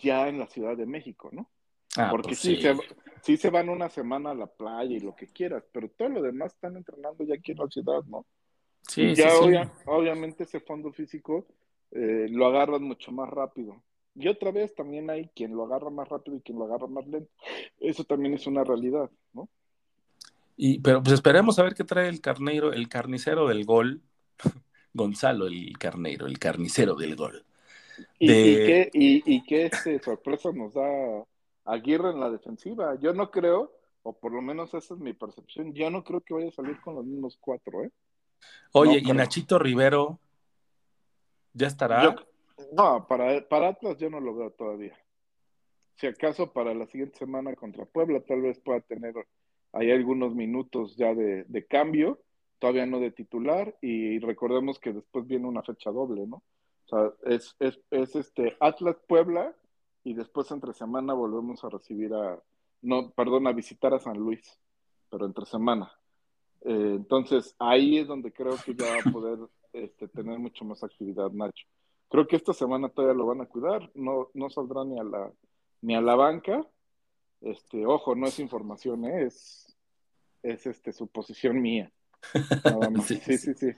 [0.00, 1.48] ya en la Ciudad de México, ¿no?
[1.96, 2.62] Ah, Porque pues sí, sí.
[2.62, 2.76] Se,
[3.22, 6.22] sí se van una semana a la playa y lo que quieras, pero todo lo
[6.22, 8.26] demás están entrenando ya aquí en la ciudad, ¿no?
[8.82, 9.36] Sí, Y ya sí.
[9.36, 11.46] obvia- obviamente ese fondo físico
[11.90, 13.82] eh, lo agarran mucho más rápido.
[14.14, 17.06] Y otra vez también hay quien lo agarra más rápido y quien lo agarra más
[17.06, 17.30] lento.
[17.78, 19.48] Eso también es una realidad, ¿no?
[20.60, 24.02] Y, pero pues esperemos a ver qué trae el carneiro, el carnicero del gol.
[24.92, 27.44] Gonzalo, el carneiro, el carnicero del gol.
[28.18, 31.24] Y, De- y qué, y, y qué este, sorpresa nos da
[31.64, 32.98] Aguirre en la defensiva.
[33.00, 36.34] Yo no creo, o por lo menos esa es mi percepción, yo no creo que
[36.34, 37.90] vaya a salir con los mismos cuatro, ¿eh?
[38.72, 39.16] Oye, No y.
[39.16, 40.18] Nachito Rivero,
[41.52, 42.02] ¿ya estará?
[42.02, 42.16] Yo-
[42.72, 44.98] no, para, para Atlas yo no lo veo todavía.
[45.94, 49.14] Si acaso para la siguiente semana contra Puebla tal vez pueda tener
[49.72, 52.20] ahí algunos minutos ya de, de cambio,
[52.58, 56.42] todavía no de titular, y recordemos que después viene una fecha doble, ¿no?
[56.86, 59.54] O sea, es, es, es este Atlas Puebla
[60.04, 62.42] y después entre semana volvemos a recibir a,
[62.82, 64.58] no, perdón, a visitar a San Luis,
[65.10, 65.92] pero entre semana.
[66.62, 69.38] Eh, entonces ahí es donde creo que ya va a poder
[69.72, 71.66] este, tener mucho más actividad Nacho.
[72.08, 75.30] Creo que esta semana todavía lo van a cuidar, no, no saldrá ni a la
[75.82, 76.66] ni a la banca.
[77.40, 79.26] Este, ojo, no es información, ¿eh?
[79.26, 79.76] es,
[80.42, 81.92] es este suposición mía.
[82.64, 83.06] Nada más.
[83.06, 83.68] Sí, Sí, sí, sí.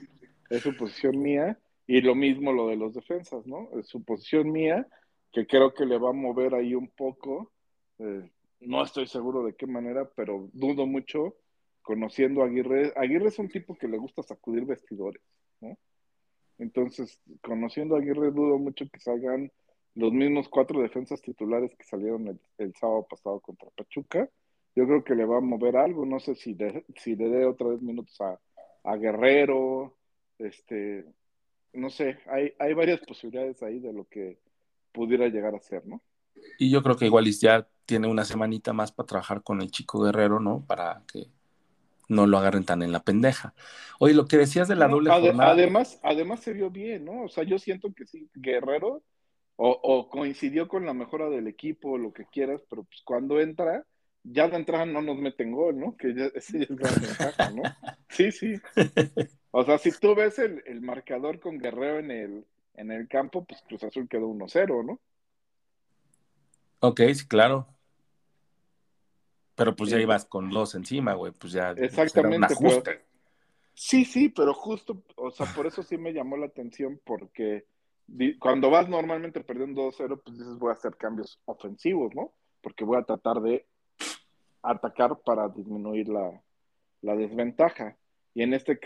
[0.49, 1.59] Es suposición mía.
[1.87, 3.69] Y lo mismo lo de los defensas, ¿no?
[3.77, 4.87] Es suposición mía,
[5.31, 7.51] que creo que le va a mover ahí un poco.
[7.99, 8.29] Eh,
[8.61, 11.35] no estoy seguro de qué manera, pero dudo mucho
[11.81, 12.93] conociendo a Aguirre.
[12.95, 15.21] Aguirre es un tipo que le gusta sacudir vestidores,
[15.59, 15.77] ¿no?
[16.59, 19.51] Entonces, conociendo a Aguirre, dudo mucho que salgan
[19.95, 24.29] los mismos cuatro defensas titulares que salieron el, el sábado pasado contra Pachuca.
[24.75, 27.45] Yo creo que le va a mover algo, no sé si, de- si le dé
[27.45, 28.39] otra vez minutos a,
[28.83, 29.97] a Guerrero,
[30.39, 31.05] este,
[31.73, 34.39] no sé, hay, hay varias posibilidades ahí de lo que
[34.93, 36.01] pudiera llegar a ser, ¿no?
[36.57, 40.01] Y yo creo que igual ya tiene una semanita más para trabajar con el chico
[40.03, 40.65] guerrero, ¿no?
[40.65, 41.27] Para que
[42.09, 43.55] no lo agarren tan en la pendeja.
[43.99, 45.57] Oye, lo que decías de la No, doble jornada.
[45.57, 47.23] además, además se vio bien, ¿no?
[47.25, 49.03] O sea, yo siento que sí, Guerrero,
[49.63, 53.85] o, o coincidió con la mejora del equipo, lo que quieras, pero pues cuando entra,
[54.23, 55.95] ya de entrada no nos meten gol, ¿no?
[55.95, 57.61] Que ya, es gran ventaja, ¿no?
[58.09, 58.55] Sí, sí.
[59.53, 62.45] O sea, si tú ves el, el marcador con Guerrero en el,
[62.75, 64.99] en el campo, pues Cruz Azul quedó 1-0, ¿no?
[66.79, 67.67] Ok, sí, claro.
[69.55, 71.33] Pero pues ya ibas con dos encima, güey.
[71.33, 73.05] Pues ya será un Exactamente, pero- ajuste.
[73.73, 77.65] Sí, sí, pero justo, o sea, por eso sí me llamó la atención, porque
[78.39, 82.33] cuando vas normalmente perdiendo 2-0, pues dices, voy a hacer cambios ofensivos, ¿no?
[82.61, 83.65] Porque voy a tratar de
[84.61, 86.41] atacar para disminuir la,
[87.01, 87.97] la desventaja.
[88.33, 88.79] y en este,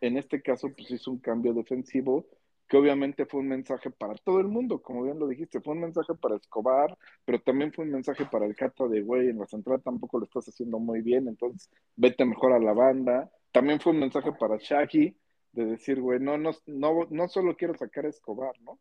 [0.00, 2.26] en este caso pues hizo un cambio defensivo
[2.70, 5.80] que obviamente fue un mensaje para todo el mundo, como bien lo dijiste, fue un
[5.80, 9.46] mensaje para Escobar, pero también fue un mensaje para el Cata de, güey, en la
[9.48, 13.28] central tampoco lo estás haciendo muy bien, entonces vete mejor a la banda.
[13.50, 15.16] También fue un mensaje para Shaggy,
[15.52, 18.78] de decir, güey, no, no, no, no solo quiero sacar a Escobar, ¿no?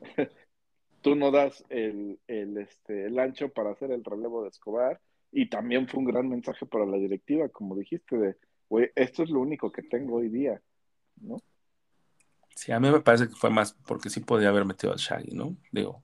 [1.02, 5.00] Tú no das el, el, este, el ancho para hacer el relevo de Escobar,
[5.32, 8.36] y también fue un gran mensaje para la directiva, como dijiste, de,
[8.68, 10.60] güey, esto es lo único que tengo hoy día,
[11.20, 11.36] ¿no?
[12.54, 15.34] Sí, a mí me parece que fue más porque sí podía haber metido al Shaggy,
[15.34, 15.56] ¿no?
[15.70, 16.02] Digo,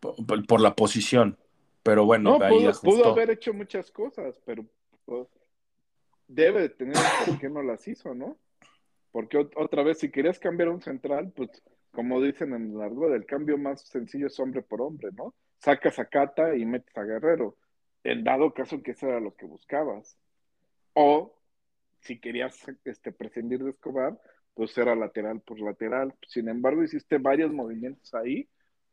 [0.00, 1.36] por, la posición.
[1.82, 4.64] Pero bueno, no, ahí pudo, pudo, haber hecho muchas cosas, pero
[5.04, 5.28] pues,
[6.28, 8.38] debe de tener por qué no las hizo, ¿no?
[9.12, 11.50] Porque otra vez, si querías cambiar un central, pues
[11.92, 15.34] como dicen en largo, del cambio más sencillo es hombre por hombre, ¿no?
[15.58, 17.56] Sacas a Cata y metes a Guerrero.
[18.02, 20.18] En dado caso que eso era lo que buscabas.
[20.94, 21.38] O
[22.00, 24.18] si querías este, prescindir de Escobar,
[24.54, 26.14] pues era lateral por lateral.
[26.26, 28.48] Sin embargo, hiciste varios movimientos ahí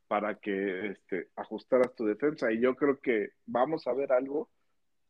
[0.08, 2.52] para que este, ajustaras tu defensa.
[2.52, 4.50] Y yo creo que vamos a ver algo,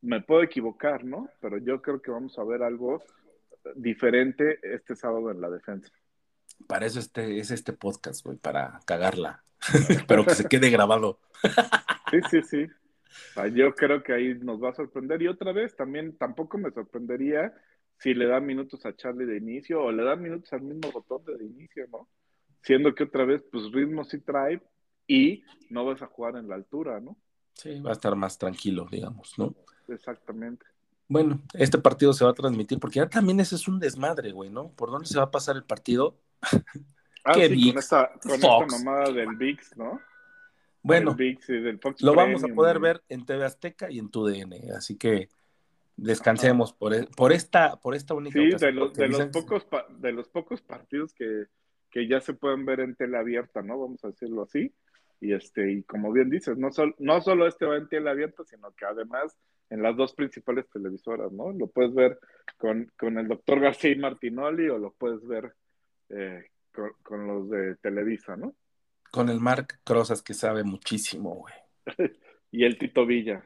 [0.02, 1.28] me puedo equivocar, ¿no?
[1.42, 3.02] Pero yo creo que vamos a ver algo
[3.76, 5.92] diferente este sábado en la defensa.
[6.68, 9.44] Para eso este, es este podcast, güey, para cagarla.
[10.08, 11.20] Pero que se quede grabado.
[12.12, 12.68] sí, sí, sí.
[13.54, 15.22] yo creo que ahí nos va a sorprender.
[15.22, 17.54] Y otra vez, también tampoco me sorprendería
[17.98, 21.24] si le da minutos a Charlie de inicio o le da minutos al mismo botón
[21.26, 22.08] de inicio, ¿no?
[22.62, 24.62] Siendo que otra vez, pues ritmo sí trae
[25.08, 27.18] y no vas a jugar en la altura, ¿no?
[27.54, 29.54] Sí, va a estar más tranquilo, digamos, ¿no?
[29.90, 30.66] Exactamente.
[31.10, 34.52] Bueno, este partido se va a transmitir porque ya también ese es un desmadre, güey,
[34.52, 34.70] ¿no?
[34.70, 36.16] ¿Por dónde se va a pasar el partido?
[37.26, 40.00] Ah, sí, con esta, con esta mamada del VIX, ¿no?
[40.82, 41.16] Bueno,
[42.00, 45.28] lo vamos a poder ver en TV Azteca y en tu DN, así que
[45.98, 49.68] descansemos por, e, por, esta, por esta única Sí, de los, de, los pocos
[50.00, 51.48] de los pocos partidos que,
[51.92, 53.80] que, ya se pueden ver en tele abierta, ¿no?
[53.80, 54.74] Vamos a decirlo así.
[55.20, 58.44] Y este, y como bien dices, no, sol, no solo este va en tele abierta,
[58.46, 59.38] sino que además
[59.70, 61.52] en las dos principales televisoras, ¿no?
[61.52, 62.20] Lo puedes ver
[62.58, 65.54] con, con el doctor García y Martinoli o lo puedes ver
[66.10, 68.56] eh, con, con, los de Televisa, ¿no?
[69.12, 71.54] Con el Marc Crozas que sabe muchísimo, güey.
[72.52, 73.44] y el Tito Villa.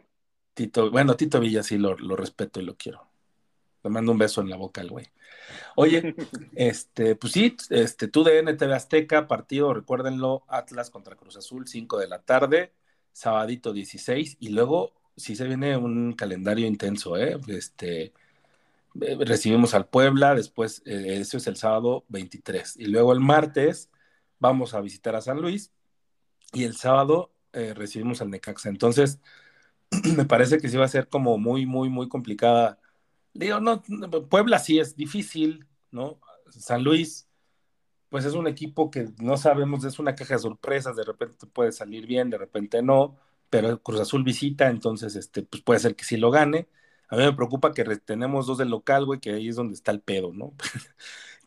[0.54, 3.08] Tito, bueno, Tito Villa sí lo, respeto y lo quiero.
[3.84, 5.08] Le mando un beso en la boca al güey.
[5.76, 6.16] Oye,
[6.56, 11.98] este, pues sí, este, tú de NTV Azteca, partido, recuérdenlo, Atlas contra Cruz Azul, 5
[11.98, 12.72] de la tarde,
[13.12, 17.40] sabadito 16, y luego sí se viene un calendario intenso, ¿eh?
[17.48, 18.14] Este,
[19.02, 23.90] eh, recibimos al Puebla, después, eh, eso es el sábado 23, y luego el martes
[24.40, 25.72] vamos a visitar a San Luis,
[26.52, 28.70] y el sábado eh, recibimos al Necaxa.
[28.70, 29.20] Entonces,
[30.18, 32.80] me parece que sí va a ser como muy, muy, muy complicada.
[33.34, 33.82] Digo, no,
[34.30, 36.20] Puebla sí es difícil, ¿no?
[36.50, 37.28] San Luis,
[38.10, 41.72] pues es un equipo que no sabemos, es una caja de sorpresas, de repente puede
[41.72, 43.18] salir bien, de repente no,
[43.54, 46.68] pero Cruz Azul visita, entonces, este, pues puede ser que sí lo gane.
[47.08, 49.92] A mí me preocupa que tenemos dos del local, güey, que ahí es donde está
[49.92, 50.54] el pedo, ¿no?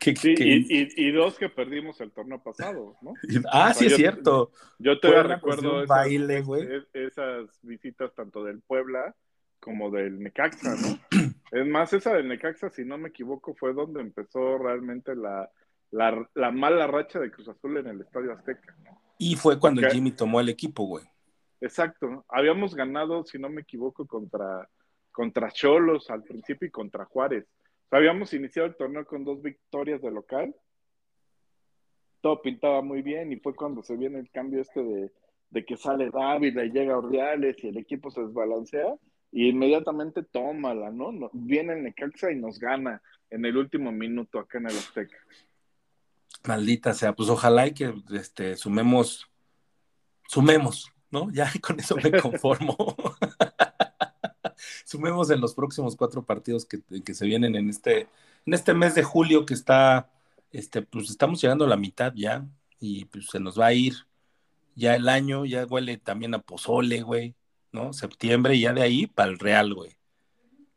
[0.01, 3.15] sí, Y, dos que perdimos el torneo pasado, ¿no?
[3.51, 4.53] ah, sí, es cierto.
[4.79, 6.45] Yo te recuerdo esas, baile,
[6.93, 9.17] esas visitas tanto del Puebla
[9.59, 11.01] como del Necaxa, ¿no?
[11.51, 15.51] es más, esa del Necaxa, si no me equivoco, fue donde empezó realmente la,
[15.91, 18.77] la, mala racha de Cruz Azul en el Estadio Azteca.
[19.19, 21.05] Y fue cuando Jimmy tomó el equipo, güey.
[21.61, 22.25] Exacto.
[22.29, 24.69] Habíamos ganado, si no me equivoco, contra
[25.13, 27.47] contra Cholos al principio y contra Juárez
[27.91, 30.55] habíamos iniciado el torneo con dos victorias de local.
[32.21, 36.11] Todo pintaba muy bien y fue cuando se viene el cambio este de, que sale
[36.11, 38.95] David y llega Ordiales y el equipo se desbalancea
[39.33, 41.31] y inmediatamente tómala, ¿no?
[41.33, 45.17] Viene el Necaxa y nos gana en el último minuto acá en el Azteca.
[46.47, 49.27] Maldita sea, pues ojalá y que este, sumemos,
[50.29, 51.31] sumemos, ¿no?
[51.31, 52.77] Ya con eso me conformo.
[54.85, 58.09] sumemos en los próximos cuatro partidos que, se vienen en este,
[58.47, 60.11] en este mes de julio que está,
[60.53, 62.47] este, pues estamos llegando a la mitad ya
[62.79, 63.95] y pues se nos va a ir
[64.75, 67.35] ya el año, ya huele también a pozole, güey,
[67.73, 67.93] ¿no?
[67.93, 69.91] Septiembre y ya de ahí para el Real, güey.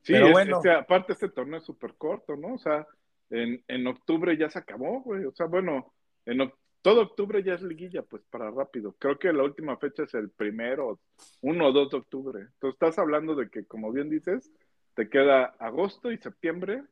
[0.02, 0.58] Sí, Pero bueno.
[0.58, 2.56] Este, aparte este torneo es súper corto, ¿no?
[2.56, 2.88] O sea,
[3.30, 5.26] en, en octubre ya se acabó, güey.
[5.26, 5.94] O sea, bueno,
[6.26, 6.50] en,
[6.82, 8.96] todo octubre ya es liguilla, pues para rápido.
[9.00, 11.00] Creo que la última fecha es el primero,
[11.42, 12.40] uno o dos de octubre.
[12.42, 14.52] Entonces estás hablando de que, como bien dices,
[14.96, 16.84] te queda agosto y septiembre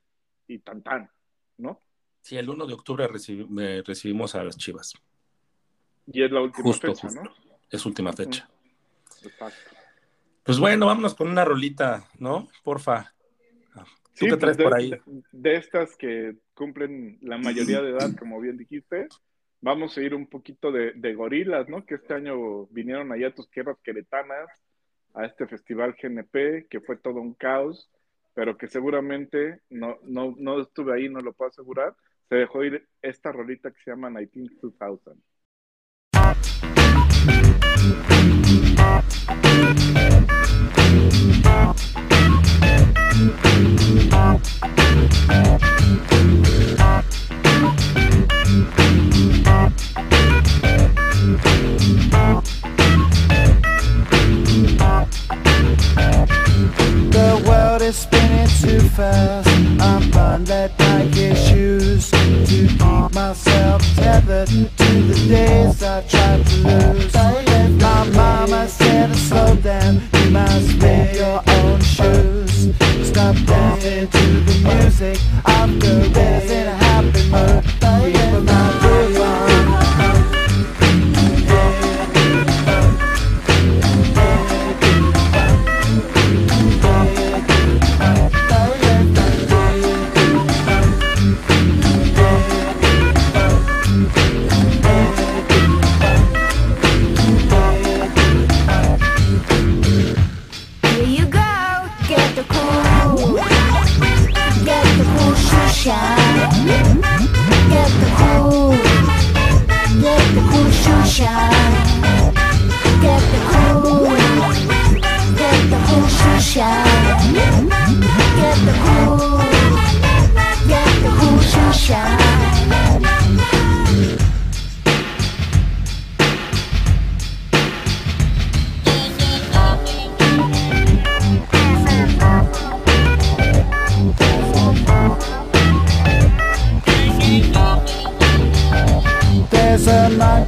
[0.48, 1.10] y tan tan,
[1.58, 1.82] ¿no?
[2.22, 4.94] Sí, el 1 de octubre recibimos a las Chivas.
[6.08, 7.22] Y es la última fecha, ¿no?
[7.70, 8.50] Es última fecha.
[9.24, 9.72] Exacto.
[10.44, 12.48] Pues bueno, vámonos con una rolita, ¿no?
[12.64, 13.14] Porfa.
[14.18, 14.90] ¿Tú qué pues, traes de, por ahí?
[14.92, 19.08] de- de estas que cumplen la mayoría de edad, como bien dijiste,
[19.62, 21.86] vamos a ir un poquito de, gorilas, ¿no?
[21.86, 24.48] Que este año vinieron allá a tus tierras queretanas
[25.14, 27.90] a este festival GNP, que fue todo un caos,
[28.36, 31.96] pero que seguramente no, no, no estuve ahí, no lo puedo asegurar.
[32.30, 35.24] Se dejó ir esta rolita que se llama 192000.
[43.18, 43.77] The
[58.62, 59.48] too fast.
[59.80, 62.80] I'm blinded like issues to keep
[63.14, 67.14] myself tethered to the days I tried to lose.
[67.82, 70.02] My mama said to slow down.
[70.14, 72.76] You must make your own shoes.
[73.08, 75.20] Stop dancing to the music.
[75.46, 76.37] I'm good in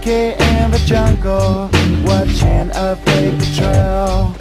[0.10, 1.70] monkey in the jungle
[2.06, 4.36] watching a paper trail.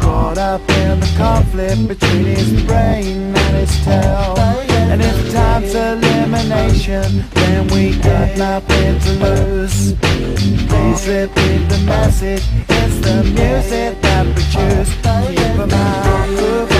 [0.00, 4.34] Caught up in the conflict between his brain and his tail.
[4.90, 9.94] And if time's elimination, then we got nothing to lose.
[10.68, 12.44] Please repeat the message.
[12.68, 14.94] It's the music that we choose.
[15.04, 16.73] Keep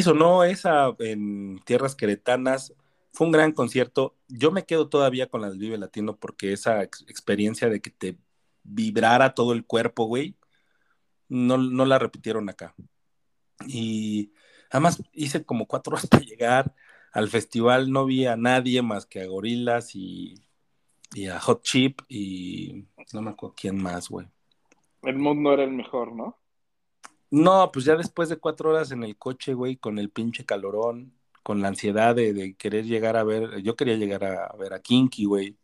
[0.00, 2.74] Sí, sonó esa en Tierras Queretanas.
[3.12, 4.16] Fue un gran concierto.
[4.28, 8.18] Yo me quedo todavía con las Vive Latino porque esa ex- experiencia de que te
[8.62, 10.36] vibrara todo el cuerpo, güey,
[11.28, 12.74] no, no la repitieron acá.
[13.66, 14.32] Y
[14.70, 16.74] además hice como cuatro horas para llegar
[17.12, 17.92] al festival.
[17.92, 20.34] No vi a nadie más que a Gorilas y,
[21.14, 24.28] y a Hot Chip y no me acuerdo quién más, güey.
[25.02, 26.39] El mundo era el mejor, ¿no?
[27.30, 31.12] No, pues ya después de cuatro horas en el coche, güey, con el pinche calorón,
[31.44, 35.24] con la ansiedad de, querer llegar a ver, yo quería llegar a, ver a Kinky,
[35.26, 35.56] güey.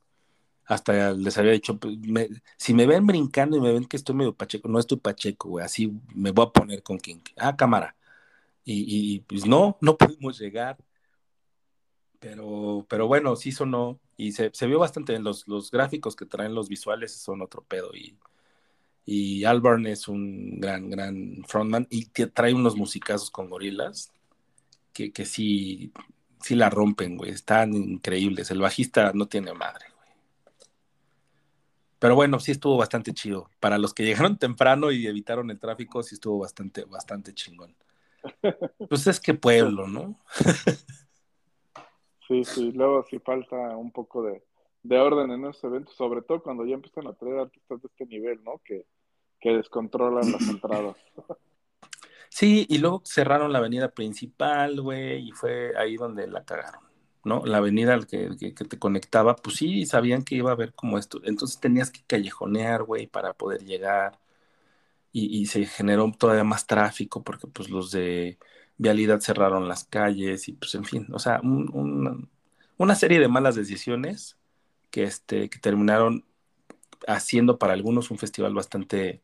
[0.66, 4.14] Hasta les había dicho, pues, me- si me ven brincando y me ven que estoy
[4.16, 7.32] medio pacheco, no estoy pacheco, güey, así me voy a poner con Kinky.
[7.38, 7.96] Ah, cámara.
[8.64, 10.78] Y, y, pues no, no pudimos llegar.
[12.18, 16.26] Pero, pero bueno, sí sonó y se, se vio bastante en los, los gráficos que
[16.26, 18.16] traen los visuales son otro pedo y,
[19.08, 24.12] y Albarn es un gran, gran frontman y trae unos musicazos con gorilas
[24.92, 25.92] que, que sí,
[26.40, 27.30] sí la rompen, güey.
[27.30, 28.50] Están increíbles.
[28.50, 30.08] El bajista no tiene madre, güey.
[32.00, 33.48] Pero bueno, sí estuvo bastante chido.
[33.60, 37.74] Para los que llegaron temprano y evitaron el tráfico, sí estuvo bastante, bastante chingón.
[38.88, 40.18] Pues es que pueblo, ¿no?
[42.28, 44.42] Sí, sí, luego sí falta un poco de,
[44.82, 48.04] de orden en esos eventos, sobre todo cuando ya empiezan a traer artistas de este
[48.06, 48.60] nivel, ¿no?
[48.64, 48.84] Que,
[49.46, 50.96] que descontrolan las entradas.
[52.28, 56.82] Sí, y luego cerraron la avenida principal, güey, y fue ahí donde la cagaron,
[57.24, 57.46] ¿no?
[57.46, 60.98] La avenida que, que, que te conectaba, pues sí, sabían que iba a haber como
[60.98, 61.20] esto.
[61.22, 64.18] Entonces tenías que callejonear, güey, para poder llegar.
[65.12, 68.38] Y, se generó todavía más tráfico porque pues los de
[68.76, 72.28] vialidad cerraron las calles y pues en fin, o sea, un- un-
[72.76, 74.36] una serie de malas decisiones
[74.90, 76.24] que, este, que terminaron
[77.06, 79.22] haciendo para algunos un festival bastante,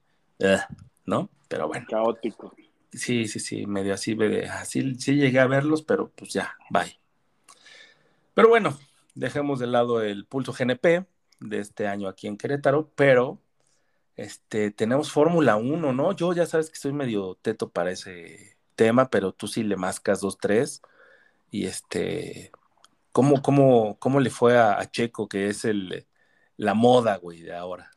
[1.07, 1.31] ¿no?
[1.49, 1.87] Pero bueno.
[1.89, 2.55] Caótico.
[2.93, 4.17] Sí, sí, sí, medio así,
[4.51, 6.99] así, sí llegué a verlos, pero pues ya, bye.
[8.35, 8.79] Pero bueno,
[9.15, 11.07] dejemos de lado el pulso GNP
[11.41, 13.41] de este año aquí en Querétaro, pero
[14.17, 16.13] este, tenemos Fórmula 1, ¿no?
[16.13, 20.21] Yo ya sabes que soy medio teto para ese tema, pero tú sí le mascas
[20.21, 20.83] dos, tres.
[21.51, 22.53] Y este,
[23.13, 26.07] ¿cómo, cómo, cómo le fue a, a Checo, que es el,
[26.57, 27.92] la moda, güey, de ahora?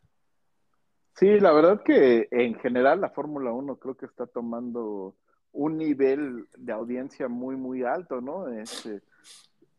[1.17, 5.15] Sí, la verdad que en general la Fórmula 1 creo que está tomando
[5.53, 8.49] un nivel de audiencia muy, muy alto, ¿no?
[8.49, 9.01] Este,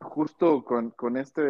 [0.01, 1.43] justo con, con este,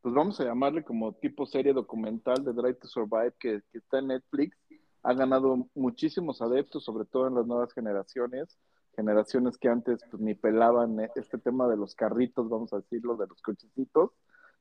[0.00, 4.08] pues vamos a llamarle como tipo serie documental de Drive to Survive que, está en
[4.08, 4.56] Netflix,
[5.04, 8.58] ha ganado muchísimos adeptos, sobre todo en las nuevas generaciones,
[8.96, 13.16] generaciones que antes pues, ni pelaban eh, este tema de los carritos, vamos a decirlo,
[13.16, 14.10] de los cochecitos,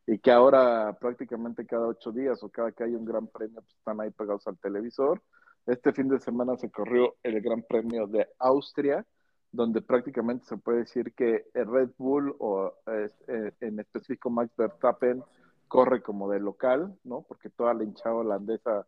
[0.07, 3.75] y que ahora prácticamente cada ocho días o cada que hay un gran premio pues,
[3.75, 5.21] están ahí pegados al televisor.
[5.65, 9.03] Este fin de semana se corrió el Gran Premio de Austria,
[9.51, 14.51] donde prácticamente se puede decir que el Red Bull o eh, eh, en específico Max
[14.55, 15.23] Verstappen
[15.67, 17.23] corre como de local, ¿no?
[17.23, 18.85] Porque toda la hinchada holandesa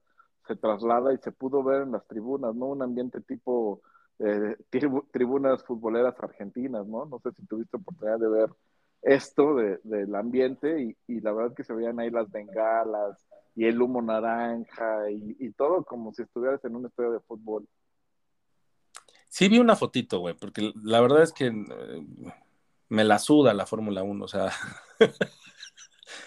[0.48, 2.68] se traslada y se pudo ver en las tribunas, ¿no?
[2.68, 3.82] Un ambiente tipo
[4.20, 7.06] eh, tribu tribunas futboleras argentinas, ¿no?
[7.06, 8.50] No sé si tuviste oportunidad de ver
[9.02, 13.18] esto de, del ambiente y, y, la verdad que se veían ahí las bengalas
[13.56, 17.68] y el humo naranja y, y todo como si estuvieras en un estadio de fútbol.
[19.30, 22.06] Sí vi una fotito, güey, porque la verdad es que eh,
[22.90, 24.52] me la suda la Fórmula 1, o sea.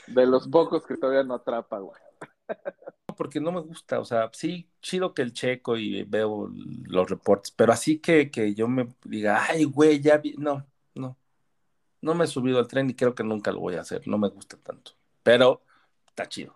[0.07, 2.01] de los pocos que todavía no atrapa, güey.
[3.17, 6.51] Porque no me gusta, o sea, sí, chido que el checo y veo
[6.87, 10.67] los reportes, pero así que, que yo me diga, ay, güey, ya vi, no,
[12.01, 14.19] no, me he subido al tren y creo que nunca lo voy a hacer, no
[14.19, 14.93] me gusta tanto,
[15.23, 15.63] pero
[16.07, 16.55] está chido.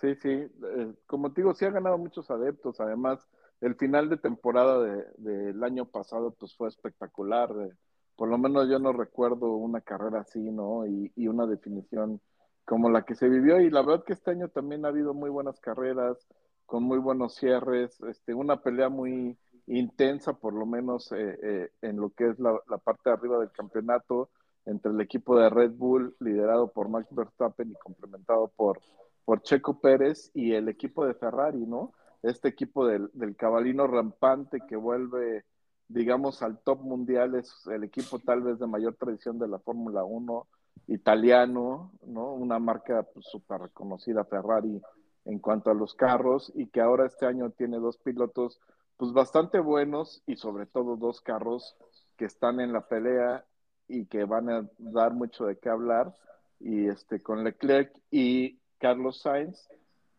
[0.00, 3.26] Sí, sí, eh, como te digo, sí ha ganado muchos adeptos, además
[3.60, 7.72] el final de temporada del de, de año pasado pues fue espectacular, eh,
[8.16, 10.86] por lo menos yo no recuerdo una carrera así, ¿no?
[10.86, 12.20] Y, y, una definición
[12.64, 15.30] como la que se vivió y la verdad que este año también ha habido muy
[15.30, 16.26] buenas carreras,
[16.66, 19.36] con muy buenos cierres, este, una pelea muy
[19.66, 23.50] intensa por lo menos eh, eh, en lo que es la, parte de arriba del
[23.50, 24.30] campeonato
[24.66, 28.80] entre el equipo de Red Bull liderado por Max Verstappen y complementado por,
[29.24, 31.92] por Checo Pérez y el equipo de Ferrari, ¿no?
[32.22, 35.44] Este equipo del, del cabalino rampante que vuelve
[35.88, 40.04] digamos, al top mundial, es el equipo tal vez de mayor tradición de la Fórmula
[40.04, 40.46] 1,
[40.88, 42.32] italiano, ¿no?
[42.34, 44.80] Una marca pues, súper reconocida, Ferrari,
[45.24, 48.60] en cuanto a los carros, y que ahora este año tiene dos pilotos,
[48.96, 51.76] pues bastante buenos, y sobre todo dos carros
[52.16, 53.44] que están en la pelea
[53.88, 56.14] y que van a dar mucho de qué hablar,
[56.60, 59.68] y este, con Leclerc y Carlos Sainz,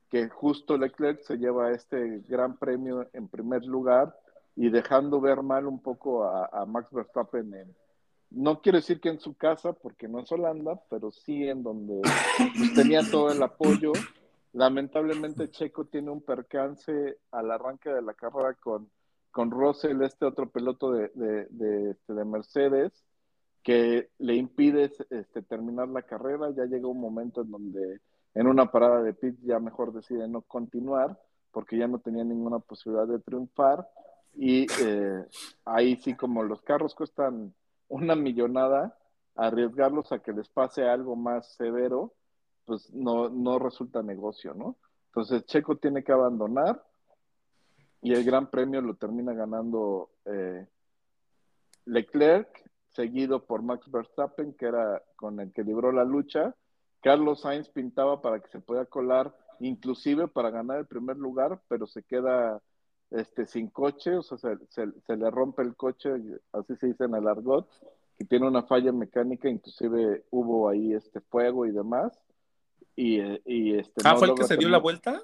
[0.09, 4.15] que justo Leclerc se lleva este gran premio en primer lugar,
[4.55, 7.75] y dejando ver mal un poco a, Max Verstappen en,
[8.31, 12.01] no quiero decir que en su casa, porque no es Holanda, pero sí en donde
[12.75, 13.91] tenía todo el apoyo.
[14.55, 18.89] Lamentablemente Checo tiene un percance al arranque de la carrera con,
[19.29, 23.03] con Russell, este otro piloto de, de, de, de Mercedes,
[23.61, 26.51] que le impide este, terminar la carrera.
[26.55, 27.99] Ya llega un momento en donde
[28.33, 31.19] en una parada de pit ya mejor decide no continuar,
[31.51, 33.85] porque ya no tenía ninguna posibilidad de triunfar
[34.35, 35.25] y eh,
[35.65, 37.53] ahí sí como los carros cuestan
[37.89, 38.97] una millonada,
[39.35, 42.13] arriesgarlos a que les pase algo más severo,
[42.65, 44.75] pues no, no resulta negocio, ¿no?
[45.07, 46.83] Entonces Checo tiene que abandonar
[48.01, 50.67] y el Gran Premio lo termina ganando eh,
[51.85, 52.49] Leclerc,
[52.89, 56.55] seguido por Max Verstappen, que era con el que libró la lucha.
[57.01, 61.87] Carlos Sainz pintaba para que se pueda colar, inclusive para ganar el primer lugar, pero
[61.87, 62.61] se queda
[63.11, 66.09] este, sin coche, o sea, se, se, se, le rompe el coche,
[66.51, 67.69] así se dice en el argot,
[68.17, 72.19] que tiene una falla mecánica, inclusive hubo ahí este fuego y demás,
[72.95, 75.21] y, y este Ah, no ¿fue el que se dio la vuelta?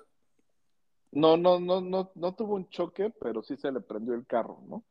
[1.12, 4.62] No, no, no, no, no tuvo un choque, pero sí se le prendió el carro,
[4.68, 4.84] ¿no?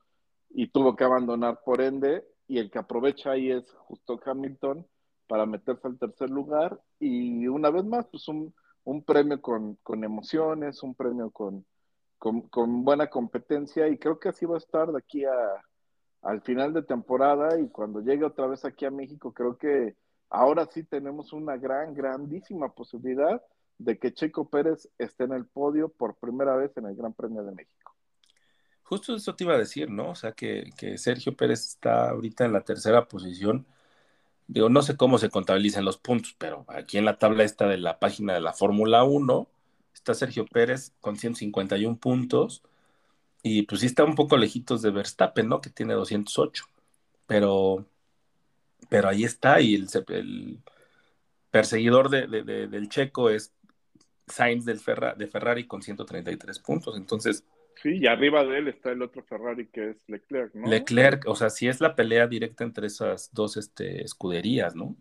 [0.51, 4.87] Y tuvo que abandonar por ende, y el que aprovecha ahí es justo Hamilton
[5.27, 8.55] para meterse al tercer lugar, y una vez más, pues un,
[8.85, 11.65] un premio con, con emociones, un premio con,
[12.19, 15.33] con, con buena competencia, y creo que así va a estar de aquí a,
[16.23, 19.97] al final de temporada, y cuando llegue otra vez aquí a México, creo que
[20.31, 23.43] ahora sí tenemos una gran, grandísima posibilidad
[23.79, 27.43] de que Checo Pérez esté en el podio por primera vez en el Gran Premio
[27.43, 27.95] de México.
[28.83, 30.11] Justo eso te iba a decir, ¿no?
[30.11, 33.67] O sea, que, Sergio Pérez está ahorita en la tercera posición.
[34.49, 37.79] Digo, no sé cómo se contabilizan los puntos, pero aquí en la tabla esta de
[37.79, 39.49] la página de la Fórmula 1
[39.95, 42.63] está Sergio Pérez con 151 puntos
[43.43, 45.61] y pues sí está un poco lejitos de Verstappen, ¿no?
[45.61, 46.65] Que tiene 208,
[47.27, 47.87] pero,
[48.91, 50.59] pero ahí está y el, el
[51.51, 53.55] perseguidor de, de, de, del checo es
[54.27, 57.47] Sainz del Ferra, de Ferrari con 133 puntos, entonces...
[57.83, 60.69] Sí, y arriba de él está el otro Ferrari que es Leclerc, ¿no?
[60.69, 64.97] Leclerc, o sea, sí es la pelea directa entre esas dos este, escuderías, ¿no?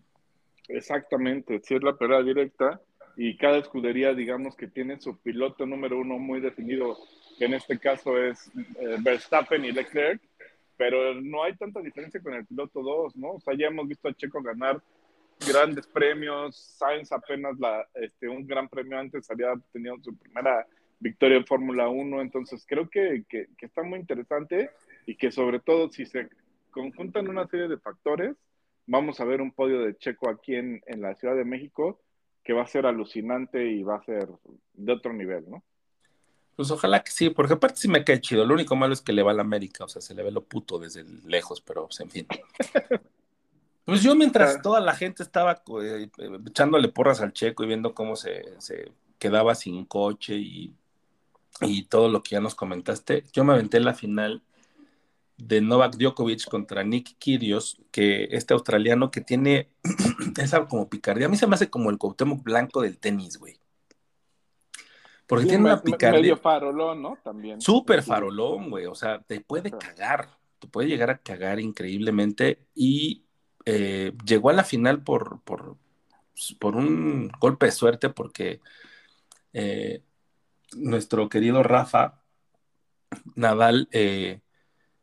[0.70, 2.80] Exactamente, sí es la pelea directa
[3.18, 6.98] y cada escudería, digamos que tiene su piloto número uno muy definido,
[7.38, 10.22] que en este caso es eh, Verstappen y Leclerc,
[10.80, 13.32] pero no hay tanta diferencia con el piloto 2, ¿no?
[13.34, 14.82] O sea, ya hemos visto a Checo ganar
[15.46, 20.66] grandes premios, Sainz apenas la, este, un gran premio antes había tenido su primera
[21.02, 24.70] victoria en Fórmula 1, entonces creo que, que, que, está muy interesante
[25.06, 26.30] y que sobre todo si se
[26.72, 28.38] conjuntan una serie de factores,
[28.86, 32.00] vamos a ver un podio de Checo aquí en, en la Ciudad de México
[32.42, 34.30] que va a ser alucinante y va a ser
[34.76, 35.62] de otro nivel, ¿no?
[36.60, 38.44] Pues ojalá que sí, porque aparte sí me cae chido.
[38.44, 40.30] Lo único malo es que le va a la América, o sea, se le ve
[40.30, 42.28] lo puto desde lejos, pero pues, en fin.
[43.86, 46.10] Pues yo mientras toda la gente estaba eh,
[46.46, 50.76] echándole porras al checo y viendo cómo se, se quedaba sin coche y,
[51.62, 54.44] y, todo lo que ya nos comentaste, yo me aventé la final
[55.38, 59.70] de Novak Djokovic contra Nick Kyrgios, que este australiano que tiene
[60.38, 63.60] esa como picardía, a mí se me hace como el Cuauhtémoc blanco del tenis, güey.
[65.30, 67.18] Porque Sí, tiene me- una picardía Medio farolón, ¿no?
[67.24, 67.62] También.
[67.62, 70.28] súper farolón, güey, o sea, te puede cagar,
[70.58, 73.26] te puede llegar a cagar increíblemente y
[73.66, 75.78] eh, llegó a la final por, por,
[76.60, 78.60] por un golpe de suerte porque
[79.54, 80.02] eh,
[80.76, 82.24] nuestro querido Rafa
[83.36, 84.42] Nadal eh,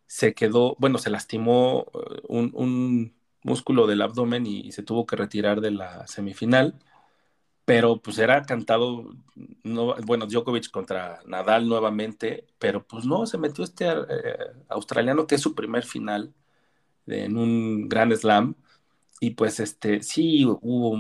[0.07, 1.87] se quedó, bueno, se lastimó
[2.29, 6.75] un, un músculo del abdomen y, y se tuvo que retirar de la semifinal,
[7.67, 9.17] pero pues era cantado,
[9.65, 14.37] no, bueno, Djokovic contra Nadal nuevamente, pero pues no, se metió este eh,
[14.69, 16.33] australiano que es su primer final
[17.07, 18.57] en un gran slam
[19.21, 20.99] y pues este, sí hubo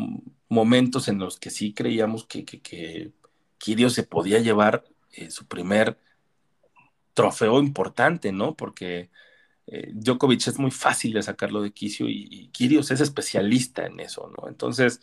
[0.48, 3.12] momentos en los que sí creíamos que, que, que
[3.58, 5.98] Kyrgios se podía llevar eh, su primer
[7.14, 8.56] trofeo importante, ¿no?
[8.56, 9.10] Porque
[9.66, 14.00] eh, Djokovic es muy fácil de sacarlo de quicio y, y Kyrgios es especialista en
[14.00, 14.48] eso, ¿no?
[14.48, 15.00] Entonces,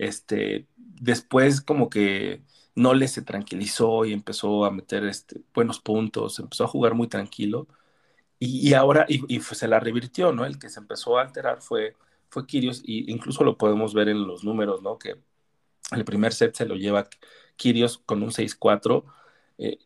[0.00, 2.42] este, después como que
[2.74, 7.08] no le se tranquilizó y empezó a meter este, buenos puntos, empezó a jugar muy
[7.08, 7.68] tranquilo
[8.38, 10.46] y, ahora, y, se la revirtió, ¿no?
[10.46, 11.94] El que se empezó a alterar fue,
[12.30, 14.98] fue Kyrgios y incluso lo podemos ver en los números, ¿no?
[14.98, 15.16] Que
[15.92, 17.06] el primer set se lo lleva
[17.56, 19.04] Kyrgios con un 6-4.
[19.58, 19.78] Eh,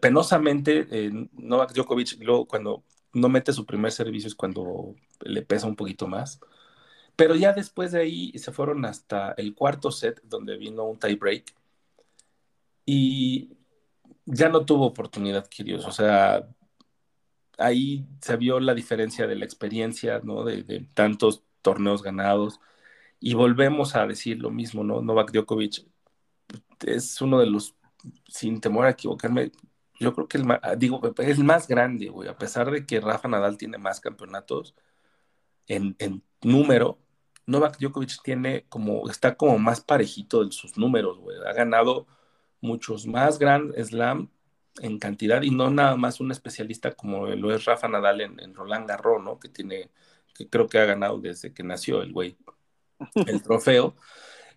[0.00, 5.68] penosamente, eh, Novak Djokovic, luego cuando no mete su primer servicio es cuando le pesa
[5.68, 6.40] un poquito más.
[7.16, 11.16] Pero ya después de ahí se fueron hasta el cuarto set, donde vino un tie
[11.16, 11.54] break.
[12.86, 13.56] Y
[14.26, 15.86] ya no tuvo oportunidad, Kyrgios.
[15.86, 16.48] O sea,
[17.58, 20.44] ahí se vio la diferencia de la experiencia, ¿no?
[20.44, 22.60] De, de tantos torneos ganados.
[23.20, 25.02] Y volvemos a decir lo mismo, ¿no?
[25.02, 25.86] Novak Djokovic
[26.86, 27.76] es uno de los,
[28.28, 29.52] sin temor a equivocarme,
[30.00, 33.00] yo creo que el más, digo, es el más grande, güey, a pesar de que
[33.00, 34.74] Rafa Nadal tiene más campeonatos
[35.68, 36.98] en, en número,
[37.46, 42.06] Novak Djokovic tiene como, está como más parejito de sus números, güey, ha ganado
[42.60, 44.30] muchos más Grand Slam
[44.80, 48.54] en cantidad y no nada más un especialista como lo es Rafa Nadal en, en
[48.54, 49.38] Roland Garros, ¿no?
[49.38, 49.90] Que tiene,
[50.34, 52.36] que creo que ha ganado desde que nació el güey
[53.26, 53.96] el trofeo.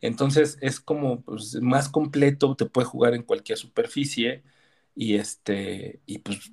[0.01, 4.43] Entonces es como pues, más completo, te puede jugar en cualquier superficie
[4.95, 6.51] y este, y pues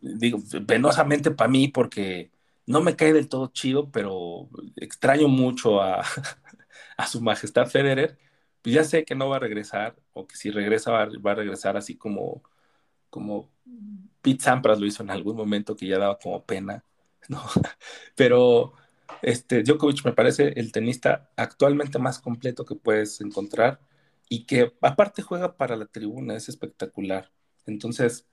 [0.00, 2.30] digo, penosamente para mí porque
[2.66, 6.02] no me cae del todo chido, pero extraño mucho a,
[6.96, 8.18] a su majestad Federer.
[8.62, 11.34] Pues ya sé que no va a regresar, o que si regresa va, va a
[11.36, 12.42] regresar así como,
[13.10, 13.50] como
[14.22, 16.84] Pete Sampras lo hizo en algún momento que ya daba como pena,
[17.28, 17.42] ¿no?
[18.16, 18.74] Pero,
[19.22, 23.80] Este, Djokovic me parece el tenista actualmente más completo que puedes encontrar
[24.30, 27.30] y que aparte juega para la tribuna, es espectacular.
[27.66, 28.26] Entonces,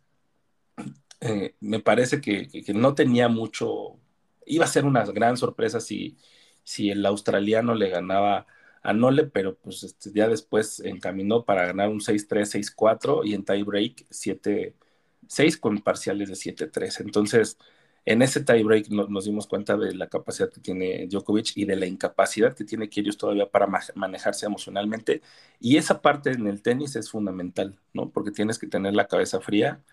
[1.22, 4.00] eh, me parece que, que- que no tenía mucho,
[4.48, 6.18] iba a ser una gran sorpresa si,
[6.64, 8.48] si el australiano le ganaba
[8.84, 13.44] a Nole, pero pues este, ya después encaminó para ganar un 6-3, 6-4 y en
[13.46, 17.00] tiebreak 7-6 con parciales de 7-3.
[17.02, 17.58] Entonces,
[18.06, 21.76] en ese tiebreak no- nos dimos cuenta de la capacidad que tiene Djokovic y de
[21.76, 25.22] la incapacidad que tiene Kyrgios todavía para ma- manejarse emocionalmente.
[25.60, 28.10] Y esa parte en el tenis es fundamental, ¿no?
[28.12, 29.84] Porque tienes que tener la cabeza fría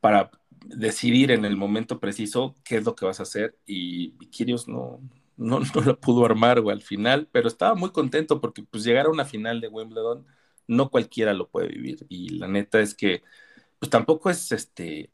[0.00, 0.30] para
[0.64, 3.56] decidir en el momento preciso qué es lo que vas a hacer.
[3.66, 5.00] Y, Kyrgios no,
[5.36, 9.06] no, no lo pudo armar, güey, al final, pero estaba muy contento porque pues llegar
[9.06, 10.26] a una final de Wimbledon
[10.66, 12.06] no cualquiera lo puede vivir.
[12.08, 13.22] Y la neta es que
[13.78, 15.10] pues tampoco es este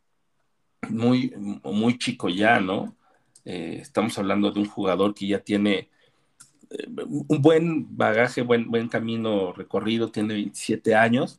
[0.90, 2.96] muy, muy chico ya, ¿no?
[3.44, 5.90] Eh, estamos hablando de un jugador que ya tiene
[6.70, 6.86] eh,
[7.28, 11.38] un buen bagaje, buen, buen camino recorrido, tiene 27 años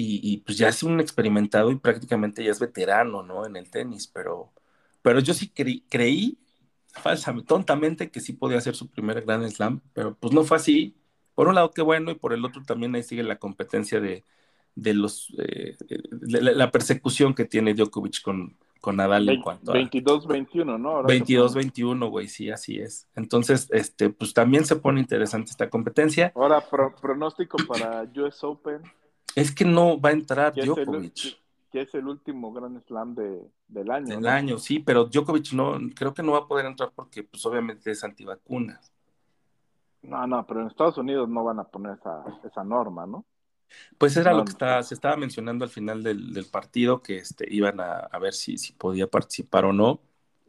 [0.00, 3.44] y, y, pues ya es un experimentado y prácticamente ya es veterano, ¿no?
[3.44, 4.52] En el tenis, pero,
[5.02, 6.38] pero yo sí creí, creí
[6.92, 10.94] falsamente, tontamente que sí podía ser su primer Grand Slam, pero pues no fue así.
[11.34, 14.22] Por un lado, qué bueno, y por el otro también ahí sigue la competencia de,
[14.76, 19.72] de los eh, de la, la, persecución que tiene Djokovic con, con Nadal en cuanto
[19.72, 20.90] a 22-21, ¿no?
[20.90, 23.08] Ahora 22-21, güey, sí, así es.
[23.16, 26.30] Entonces, este, pues también se pone interesante esta competencia.
[26.36, 28.82] Ahora, pro, pronóstico para US Open.
[29.34, 31.16] Es que no va a entrar Djokovic.
[31.16, 31.36] Es el,
[31.70, 34.06] que es el último Grand Slam de, del año.
[34.06, 34.28] Del ¿no?
[34.28, 37.90] año, sí, pero Djokovic no, creo que no va a poder entrar porque, pues, obviamente
[37.90, 38.92] es antivacunas.
[40.02, 43.24] No, no, pero en Estados Unidos no van a poner esa, esa norma, ¿no?
[43.98, 47.18] Pues era No, lo que está, se estaba mencionando al final del, del partido, que
[47.18, 50.00] este, iban a, a ver si, si podía participar o no.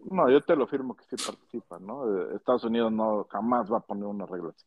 [0.09, 2.05] No, yo te lo firmo que sí participan, ¿no?
[2.05, 4.65] Eh, Estados Unidos no jamás va a poner una regla así.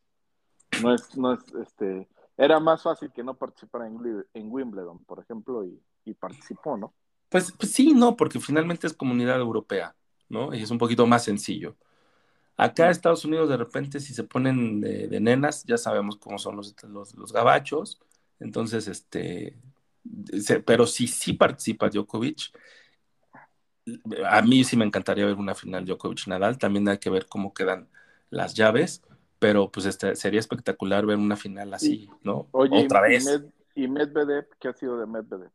[0.82, 5.04] No es, no es, este, era más fácil que no participara en, Wi- en Wimbledon,
[5.04, 6.94] por ejemplo, y, y participó, ¿no?
[7.28, 9.96] Pues, pues sí, no, porque finalmente es comunidad europea,
[10.28, 10.54] ¿no?
[10.54, 11.76] Y es un poquito más sencillo.
[12.56, 16.56] Acá Estados Unidos de repente si se ponen de, de nenas, ya sabemos cómo son
[16.56, 18.00] los, los, los gabachos,
[18.40, 19.56] entonces, este,
[20.42, 22.52] se- pero si sí participa Djokovic,
[24.28, 27.88] a mí sí me encantaría ver una final Djokovic-Nadal, también hay que ver cómo quedan
[28.30, 29.02] las llaves,
[29.42, 32.46] pero pues este, sería espectacular ver una final así, ¿no?
[32.52, 33.26] Oye, Otra y, vez.
[33.26, 35.50] Med- y Medvedev, ¿qué ha sido de Medvedev?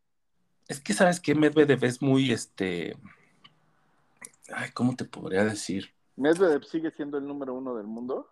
[0.68, 2.98] Es que sabes que Medvedev es muy, este,
[4.54, 5.94] ay, ¿cómo te podría decir?
[6.18, 8.30] ¿Medvedev sigue siendo el número uno del mundo?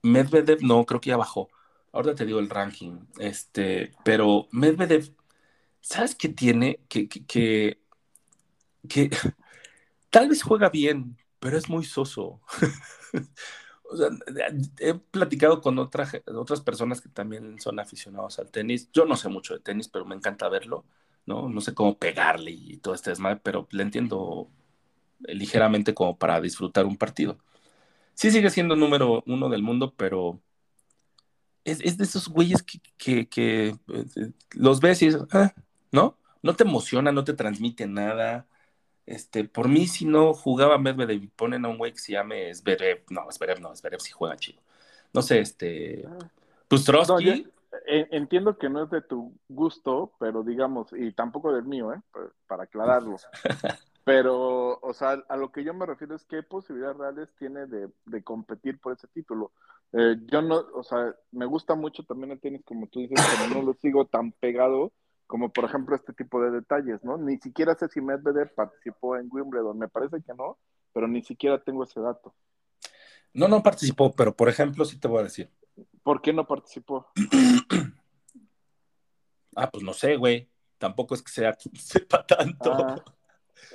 [0.00, 1.50] Medvedev, no, creo que ya bajó.
[1.92, 3.00] Ahorita te digo el ranking.
[3.18, 5.14] Este, pero Medvedev,
[5.82, 6.80] ¿sabes qué tiene?
[6.88, 7.78] Que, que, que,
[8.88, 9.10] que
[10.08, 12.40] tal vez juega bien, pero es muy soso.
[13.86, 14.08] O sea,
[14.80, 18.88] he platicado con otra, otras personas que también son aficionados al tenis.
[18.94, 20.86] Yo no sé mucho de tenis, pero me encanta verlo,
[21.26, 21.50] ¿no?
[21.50, 24.48] No sé cómo pegarle y todo este desmadre, pero le entiendo
[25.20, 27.38] ligeramente como para disfrutar un partido.
[28.14, 30.40] Sí sigue siendo número uno del mundo, pero
[31.64, 35.52] es, es de esos güeyes que, que, que, eh, los ves y dices, ah,
[35.92, 36.16] ¿no?
[36.42, 38.48] No te emociona, no te transmite nada.
[39.06, 42.54] Este, por mí, si no jugaba Medvedev y ponen a un güey que se llame
[42.54, 44.60] Zverev, no, Zverev no, Zverev sí juega chido.
[45.12, 46.18] No sé, este, No,
[46.68, 47.50] Pustrowski, yo-
[47.86, 52.00] eh, entiendo que no es de tu gusto, pero digamos, y tampoco del mío, ¿eh?
[52.12, 53.16] Pa- Para aclararlo.
[54.04, 57.88] Pero, o sea, a lo que yo me refiero es qué posibilidades reales tiene de,
[58.04, 59.50] de competir por ese título.
[59.92, 63.48] Eh, yo no, o sea, me gusta mucho también el tenis, como tú dices, pero
[63.54, 64.92] no lo sigo tan pegado
[65.34, 67.18] como, por ejemplo, este tipo de detalles, ¿no?
[67.18, 70.58] Ni siquiera sé si Medvedev participó en Wimbledon, me parece que no,
[70.92, 72.32] pero ni siquiera tengo ese dato.
[73.32, 75.50] no, no participó, pero por ejemplo, sí te voy a decir,
[76.04, 77.08] ¿Por qué no participó?
[79.56, 82.72] ah, pues no sé, güey, tampoco es que sea, sepa tanto.
[82.72, 83.04] Ah,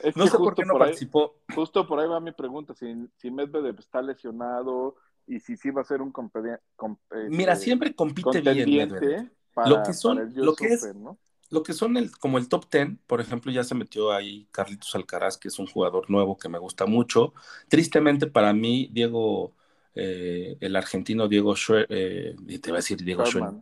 [0.02, 1.42] es no que sé por qué no por ahí- participó.
[1.54, 4.96] Justo por ahí va mi pregunta, si, si Medvedev está lesionado
[5.28, 6.96] y si sí va a ser un compedi- com-
[7.28, 9.30] Mira, este, siempre compite bien, Medvedev.
[9.54, 11.18] para, Lo que son- lo que es- Open, ¿no?
[11.50, 14.96] Lo que son el, como el top 10, por ejemplo, ya se metió ahí Carlitos
[14.96, 17.34] Alcaraz, que es un jugador nuevo que me gusta mucho.
[17.68, 19.56] Tristemente para mí, Diego,
[19.96, 21.56] eh, el argentino Diego
[21.90, 23.62] eh, te voy a decir Diego Sherman.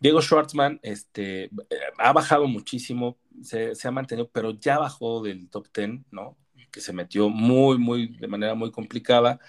[0.00, 1.50] Diego Schwartzman este, eh,
[1.98, 6.36] ha bajado muchísimo, se, se ha mantenido, pero ya bajó del top 10, ¿no?
[6.70, 9.40] Que se metió muy, muy, de manera muy complicada.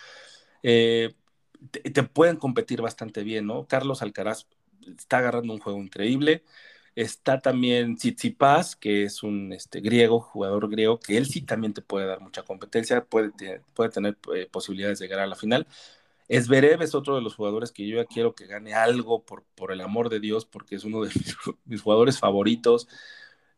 [0.64, 1.14] Eh,
[1.72, 3.68] te, te pueden competir bastante bien, ¿no?
[3.68, 4.48] Carlos Alcaraz
[4.98, 6.44] está agarrando un juego increíble.
[7.00, 11.82] Está también Tsitsipas, que es un este, griego, jugador griego, que él sí también te
[11.82, 13.32] puede dar mucha competencia, puede,
[13.74, 15.66] puede tener eh, posibilidades de llegar a la final.
[16.28, 19.72] Esberev es otro de los jugadores que yo ya quiero que gane algo por, por
[19.72, 21.12] el amor de Dios, porque es uno de
[21.66, 22.90] mis, jugadores favoritos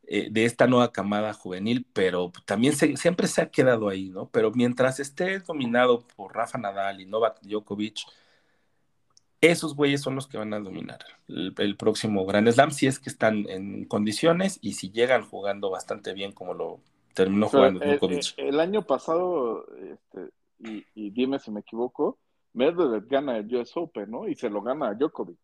[0.07, 4.29] eh, de esta nueva camada juvenil, pero también siempre se ha quedado ahí, ¿no?
[4.29, 8.01] Pero mientras esté dominado por Rafa Nadal y Novak Djokovic,
[9.41, 12.99] esos güeyes son los que van a dominar el, el próximo Grand Slam, si es
[12.99, 16.79] que están en condiciones y si llegan jugando bastante bien como lo
[17.13, 18.37] terminó jugando eh, Djokovic.
[18.37, 20.29] eh, el año pasado, este,
[20.59, 22.19] y, y dime si me equivoco,
[22.53, 24.27] Medvedev gana el US Open, ¿no?
[24.27, 25.39] Y se lo gana a Djokovic.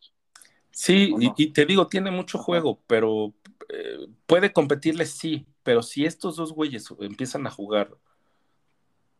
[0.72, 2.46] Sí, ¿o y, te digo, tiene mucho Ajá.
[2.46, 3.34] juego, pero
[3.70, 7.98] eh, puede competirle, sí, pero si estos dos güeyes empiezan a jugar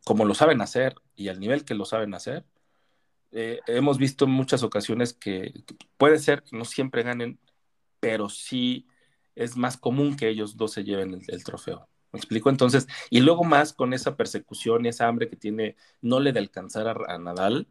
[0.04, 2.44] como lo saben hacer y al nivel que lo saben hacer,
[3.32, 5.52] eh, hemos visto en muchas ocasiones que,
[5.96, 7.38] puede ser que no siempre ganen,
[8.00, 8.86] pero sí
[9.34, 11.88] es más común que ellos dos se lleven el, trofeo.
[12.12, 12.50] ¿Me explico?
[12.50, 16.40] Entonces, y luego más con esa persecución y esa hambre que tiene, no le de
[16.40, 17.68] alcanzar a, a Nadal,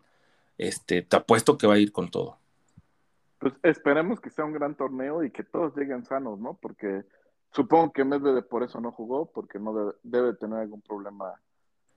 [0.57, 2.37] este, te apuesto que va a ir con todo.
[3.39, 6.57] Pues esperemos que sea un gran torneo y que todos lleguen sanos, ¿no?
[6.59, 7.03] Porque
[7.51, 11.39] supongo que Medvedev por eso no jugó, porque no debe, debe tener algún problema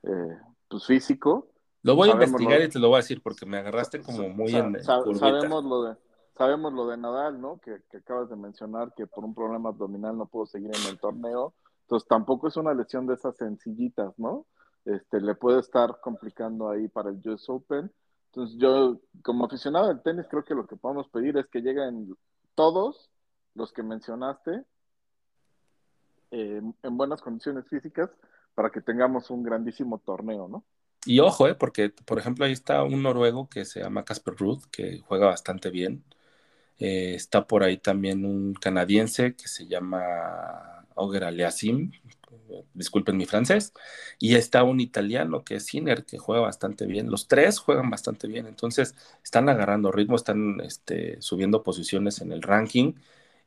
[0.02, 0.38] eh,
[0.68, 1.49] pues físico.
[1.82, 4.52] Lo voy a investigar y te lo voy a decir porque me agarraste como muy
[4.52, 5.18] Sa- en sa- curvita.
[5.26, 5.96] sabemos lo de
[6.36, 7.58] sabemos lo de Nadal, ¿no?
[7.60, 10.98] Que, que acabas de mencionar que por un problema abdominal no pudo seguir en el
[10.98, 11.52] torneo.
[11.82, 14.46] Entonces tampoco es una lesión de esas sencillitas, ¿no?
[14.86, 17.92] Este le puede estar complicando ahí para el US Open.
[18.26, 22.14] Entonces yo como aficionado del tenis creo que lo que podemos pedir es que lleguen
[22.54, 23.10] todos
[23.54, 24.64] los que mencionaste
[26.30, 28.08] eh, en buenas condiciones físicas
[28.54, 30.64] para que tengamos un grandísimo torneo, ¿no?
[31.06, 34.64] Y ojo, eh, porque por ejemplo ahí está un noruego que se llama Casper Ruud,
[34.70, 36.04] que juega bastante bien.
[36.78, 41.92] Eh, está por ahí también un canadiense que se llama Auger Aliasim,
[42.74, 43.72] disculpen mi francés,
[44.18, 47.10] y está un italiano que es Sinner, que juega bastante bien.
[47.10, 48.94] Los tres juegan bastante bien, entonces
[49.24, 52.94] están agarrando ritmo, están este, subiendo posiciones en el ranking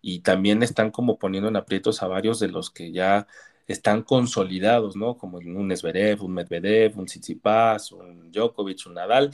[0.02, 3.28] y también están como poniendo en aprietos a varios de los que ya
[3.68, 5.18] están consolidados, ¿no?
[5.18, 9.32] Como un Zverev, un Medvedev, un Tsitsipas, un Djokovic, un Nadal.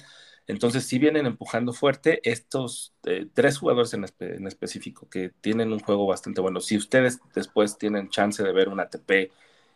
[0.47, 5.79] Entonces, sí vienen empujando fuerte estos eh, tres jugadores en, en, específico que tienen un
[5.79, 6.59] juego bastante bueno.
[6.59, 9.31] Si ustedes después tienen chance de ver un ATP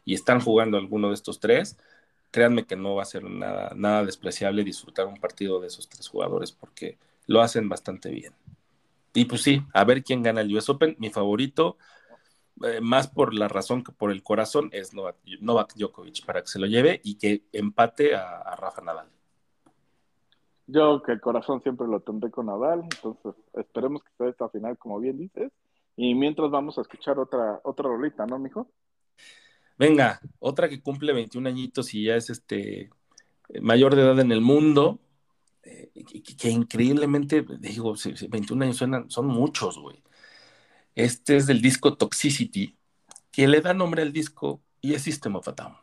[0.06, 1.78] y están jugando alguno de estos tres,
[2.32, 6.08] créanme que no va a ser nada, nada despreciable disfrutar un partido de esos tres
[6.08, 6.98] jugadores porque
[7.28, 8.34] lo hacen bastante bien.
[9.14, 10.96] Y pues sí, a ver quién gana el US Open.
[11.00, 11.78] Mi favorito,
[12.62, 16.48] eh, más por la razón que por el corazón, es Novak, Novak Djokovic para que
[16.48, 19.10] se lo lleve y que empate a, a Rafa Nadal.
[20.68, 24.78] Yo que el corazón siempre lo tendré con Nadal, entonces esperemos que sea esta final,
[24.78, 25.52] como bien dices.
[25.96, 28.68] Y mientras vamos a escuchar otra, otra rolita, ¿no, mijo?
[29.78, 32.90] Venga, otra que cumple 21 añitos y ya es este
[33.62, 35.00] mayor de edad en el mundo,
[35.64, 37.94] eh, que, que, increíblemente, digo,
[38.30, 40.02] 21 años suenan, son muchos, güey.
[40.96, 42.78] Este es del disco Toxicity,
[43.32, 45.83] que le da nombre al disco y es System of a Down.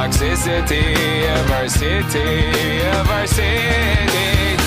[0.00, 4.59] toxicity of our city, of our city.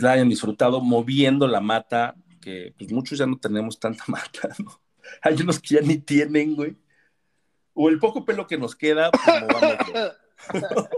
[0.00, 4.48] Que la hayan disfrutado moviendo la mata, que pues muchos ya no tenemos tanta mata,
[4.62, 4.80] ¿no?
[5.22, 6.76] Hay unos que ya ni tienen, güey.
[7.74, 9.78] O el poco pelo que nos queda, pues.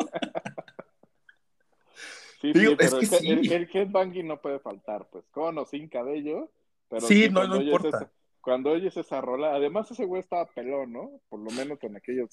[2.40, 3.28] Sí, Digo, sí, pero es que el, sí.
[3.30, 6.50] el- el headbanging no puede faltar, pues, con o sin cabello.
[6.88, 7.96] Pero Sí, sí, no, cuando no oyes importa.
[7.98, 11.10] esa- cuando oyes esa rola, además ese güey estaba pelón, ¿no?
[11.28, 12.30] Por lo menos en aquellos,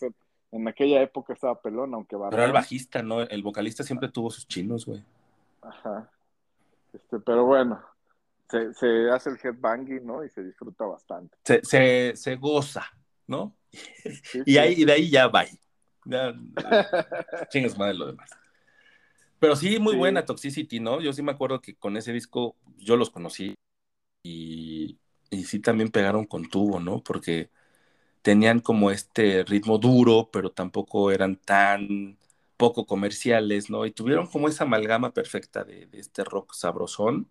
[0.52, 3.22] en aquella época estaba pelón, aunque Pero era el bajista, ¿no?
[3.22, 5.04] El vocalista siempre tuvo sus chinos, güey.
[5.64, 6.12] Ajá.
[6.96, 7.82] Este, pero bueno,
[8.50, 10.24] se, se hace el headbanging, ¿no?
[10.24, 11.38] Y se disfruta bastante.
[11.44, 12.86] Se, se, se goza,
[13.28, 13.56] ¿no?
[13.72, 14.58] Sí, Y, sí.
[14.58, 15.46] ahí, y de ahí ya va.
[16.06, 16.36] Ya, eh,
[17.50, 18.30] chingas madre lo demás.
[19.40, 19.98] Pero sí, muy Sí.
[20.00, 21.02] buena Toxicity, ¿no?
[21.02, 23.54] Yo sí me acuerdo que con ese disco yo los conocí
[24.24, 24.98] y,
[25.30, 27.02] y sí también pegaron con tubo, ¿no?
[27.04, 27.50] Porque
[28.22, 32.18] tenían como este ritmo duro, pero tampoco eran tan
[32.58, 33.86] poco comerciales, ¿no?
[33.86, 37.28] Y tuvieron como esa amalgama perfecta de, de este rock sabrosón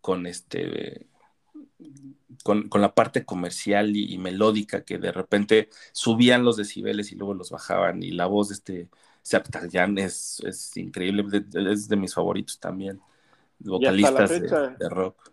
[0.00, 1.06] con este
[2.42, 7.16] con, con la parte comercial y, y melódica que de repente subían los decibeles y
[7.16, 8.88] luego los bajaban y la voz de este
[9.22, 11.24] Septarjan es, es increíble,
[11.70, 13.00] es de mis favoritos también,
[13.58, 14.68] vocalistas de- fecha.
[14.68, 15.30] de, rock.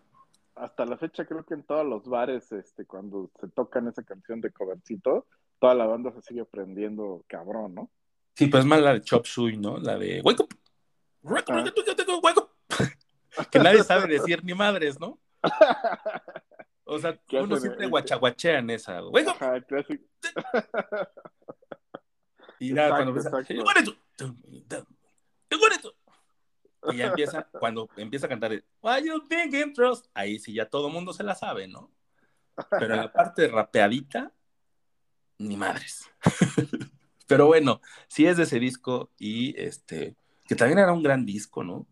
[0.54, 4.40] Hasta la fecha creo que en todos los bares, este, cuando se tocan esa canción
[4.40, 5.26] de covercito,
[5.58, 7.90] toda la banda se sigue prendiendo cabrón, ¿no?
[8.34, 9.78] Sí, pues es más la de Chop Suey, ¿no?
[9.78, 10.54] La de Wake Up,
[11.22, 12.20] Wake Up.
[12.22, 12.38] Wake
[13.50, 15.20] que nadie sabe decir ni madres, ¿no?
[16.84, 19.02] O sea, ¿Qué uno siempre guachaguachea en esa.
[19.04, 19.36] Wake up.
[19.40, 19.64] Ajá, el.
[22.58, 23.42] Y Exacto, cuando empieza,
[26.96, 30.88] ya empieza, cuando empieza a cantar, el, Why you thinking trust, ahí sí ya todo
[30.88, 31.92] mundo se la sabe, ¿no?
[32.70, 34.32] Pero en la parte rapeadita,
[35.38, 36.08] ni madres.
[37.32, 41.62] Pero bueno, sí es de ese disco y este, que también era un gran disco,
[41.64, 41.86] ¿no?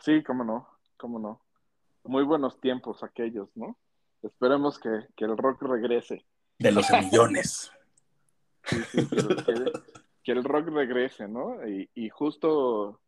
[0.00, 1.40] Sí, cómo no, cómo no.
[2.04, 3.76] Muy buenos tiempos aquellos, ¿no?
[4.22, 6.24] Esperemos que, que el rock regrese.
[6.58, 7.70] De los millones.
[8.66, 9.72] Sí, sí, que, que-
[10.22, 11.68] que el rock regrese, ¿no?
[11.68, 12.98] Y, y justo,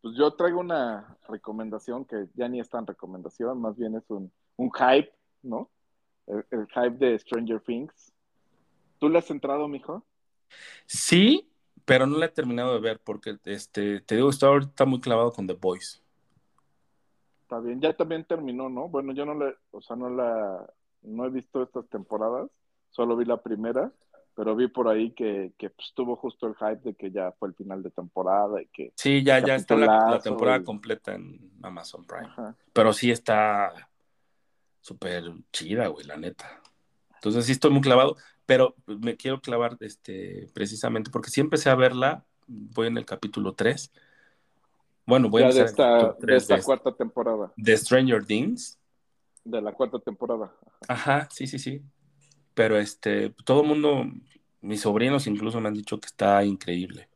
[0.00, 4.32] pues yo traigo una recomendación que ya ni es tan recomendación, más bien es un,
[4.56, 5.12] un hype,
[5.42, 5.70] ¿no?
[6.26, 8.14] El, el hype de Stranger Things.
[8.98, 10.02] ¿Tú le has entrado, mijo?
[10.86, 11.50] Sí,
[11.84, 15.32] pero no la he terminado de ver porque este, te digo, estoy ahorita muy clavado
[15.32, 16.02] con The Boys.
[17.42, 18.88] Está bien, ya también terminó, ¿no?
[18.88, 20.66] Bueno, yo no le, o sea, no la,
[21.02, 22.48] no he visto estas temporadas,
[22.90, 23.92] solo vi la primera,
[24.34, 27.48] pero vi por ahí que, que pues, tuvo justo el hype de que ya fue
[27.48, 31.50] el final de temporada y que, Sí, ya, ya está la, temporada y- completa en
[31.62, 32.24] Amazon Prime.
[32.28, 33.90] ajá, Pero sí está
[34.80, 36.62] súper chida, güey, la neta.
[37.22, 38.16] Entonces sí estoy muy clavado,
[38.46, 43.54] pero me quiero clavar este, precisamente porque sí empecé a verla, voy en el capítulo
[43.54, 43.92] 3.
[45.06, 47.76] Bueno, voy a ya de empezar el esta, de 3 esta de, cuarta temporada, de
[47.76, 48.76] Stranger Things.
[49.44, 50.52] de la cuarta temporada.
[50.88, 51.80] Ajá, sí, sí, sí.
[52.54, 54.04] Pero este, todo el mundo,
[54.60, 57.08] mis sobrinos incluso me han dicho que está increíble.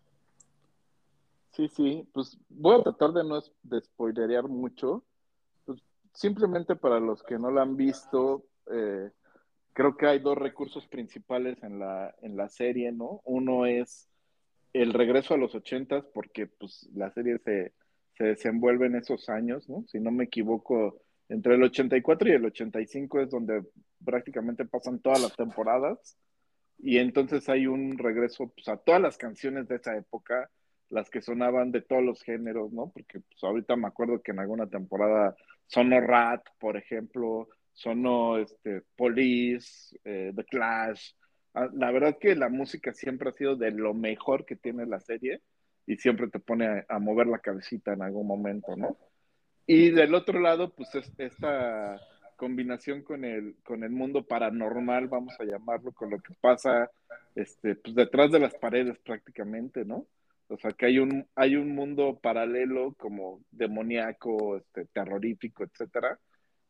[1.51, 5.03] Sí, sí, pues voy a tratar de no de spoilerear mucho.
[5.65, 5.81] Pues,
[6.13, 9.11] simplemente para los que no la han visto, eh,
[9.77, 13.21] creo que hay dos recursos principales en la, en la serie, ¿no?
[13.27, 14.09] Uno es
[14.73, 17.75] el regreso a los ochentas, porque pues la serie se,
[18.17, 19.85] se desenvuelve en esos años, ¿no?
[19.87, 23.65] Si no me equivoco, entre el 84 y el 85 es donde
[24.03, 26.17] prácticamente pasan todas las temporadas.
[26.79, 30.51] Y entonces hay un regreso pues, a todas las canciones de esa época,
[30.89, 32.91] las que sonaban de todos los géneros, ¿no?
[32.95, 38.83] Porque pues, ahorita me acuerdo que en alguna temporada sonó Rat, por ejemplo, sonó este,
[38.97, 41.13] Police, eh, The Clash.
[41.55, 45.01] Ah, La verdad que la música siempre ha sido de lo mejor que tiene la
[45.01, 45.43] serie
[45.87, 48.97] y siempre te pone a, a mover la cabecita en algún momento, ¿no?
[49.67, 52.01] Y del otro lado, pues es esta
[52.37, 56.91] combinación con el, con el mundo paranormal, vamos a llamarlo, con lo que pasa
[57.35, 60.07] este, pues detrás de las paredes prácticamente, ¿no?
[60.49, 66.19] O sea, que hay un, hay un mundo paralelo como demoníaco, este, terrorífico, etcétera,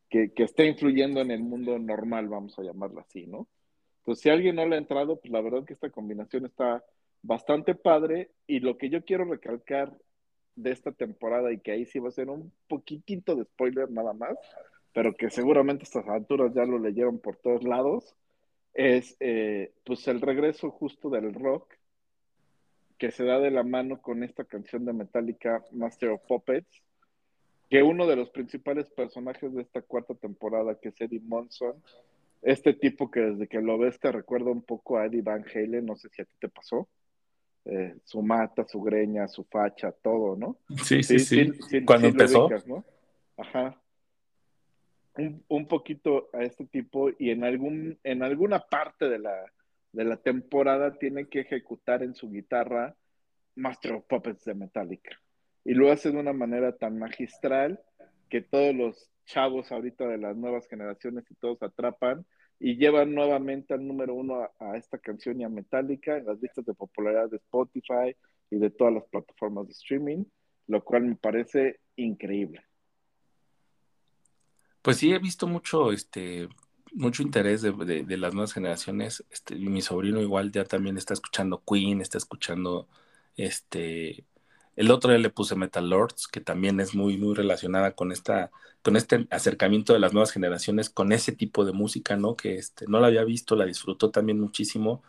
[0.09, 3.49] que, que influyendo en el mundo normal, vamos a llamarlo así, ¿no?
[3.99, 6.85] Entonces, si alguien no le ha entrado, pues la verdad que esta combinación está
[7.23, 9.97] bastante padre y lo que yo quiero recalcar
[10.55, 14.13] de esta temporada y que ahí sí va a ser un poquitito de spoiler nada
[14.13, 14.37] más,
[14.93, 18.15] pero que seguramente estas alturas ya lo leyeron por todos lados,
[18.75, 21.75] es eh, pues el regreso justo del rock
[22.99, 26.83] que se da de la mano con esta canción de Metallica, Master of Puppets,
[27.69, 31.83] que uno de los principales personajes de esta cuarta temporada, que es Eddie Monson,
[32.43, 35.85] este tipo que desde que lo ves te recuerda un poco a Eddie Van Halen,
[35.85, 36.89] no sé si a ti te pasó,
[37.65, 40.59] eh, su mata, su greña, su facha, todo, ¿no?
[40.85, 41.53] Sí, sí, sí.
[41.85, 42.47] Cuando empezó.
[42.47, 42.85] ubicas, ¿no?
[43.37, 43.81] Ajá.
[45.17, 49.53] Un, un poquito a este tipo y en algún, en alguna parte de la,
[49.93, 52.95] de la temporada tiene que ejecutar en su guitarra
[53.57, 55.19] Master of Puppets de Metallica.
[55.67, 57.81] Y lo hace de una manera tan magistral
[58.31, 62.25] que todos los chavos ahorita de las nuevas generaciones y todos atrapan
[62.61, 66.65] y llevan nuevamente al número uno a, esta canción y a Metallica en las listas
[66.67, 68.15] de popularidad de Spotify
[68.49, 70.25] y de todas las plataformas de streaming,
[70.69, 72.63] lo cual me parece increíble.
[74.83, 76.49] Pues sí, he visto mucho, este,
[76.93, 79.25] mucho interés de, de- de las nuevas generaciones.
[79.33, 82.87] Este, mi sobrino igual ya también está escuchando Queen, está escuchando,
[83.37, 84.25] este,
[84.77, 88.51] el otro le puse Metal Lords, que también es muy, muy relacionada con esta,
[88.83, 92.37] con este acercamiento de las nuevas generaciones, con ese tipo de música, ¿no?
[92.37, 95.03] Que este, no la había visto, la disfrutó también muchísimo.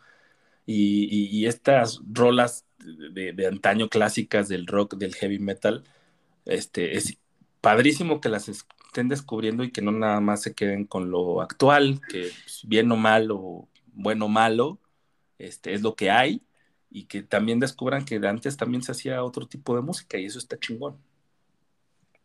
[0.66, 5.84] Y estas rolas de, de antaño clásicas del rock, del heavy metal,
[6.46, 7.18] este, es
[7.62, 12.00] padrísimo que las estén descubriendo y que no nada más se queden con lo actual,
[12.10, 14.80] que pues, bien o mal o bueno o malo,
[15.38, 16.42] este, es lo que hay,
[16.90, 20.26] y que también descubran que de antes también se hacía otro tipo de música y
[20.26, 20.98] eso está chingón.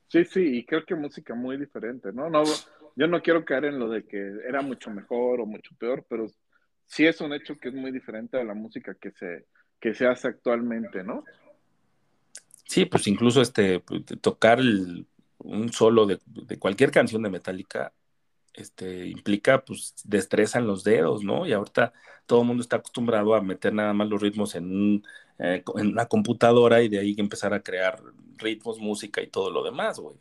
[0.09, 2.29] Sí, sí, y creo que música muy diferente, ¿no?
[2.29, 2.45] No,
[2.97, 6.27] yo no quiero caer en lo de que era mucho mejor o mucho peor, pero
[6.87, 9.47] sí es un hecho que es muy diferente a la música que se,
[9.81, 11.25] que se hace actualmente, ¿no?
[12.65, 15.07] Sí, pues incluso este, pues, tocar el-
[15.39, 17.93] un solo de, de cualquier canción de Metallica
[18.55, 21.47] este, implica pues destreza en los dedos, ¿no?
[21.47, 21.93] Y ahorita
[22.27, 25.05] todo el mundo está acostumbrado a meter nada más los ritmos en, un,
[25.39, 28.01] eh, en una computadora y de ahí empezar a crear
[28.37, 30.17] ritmos, música y todo lo demás, güey.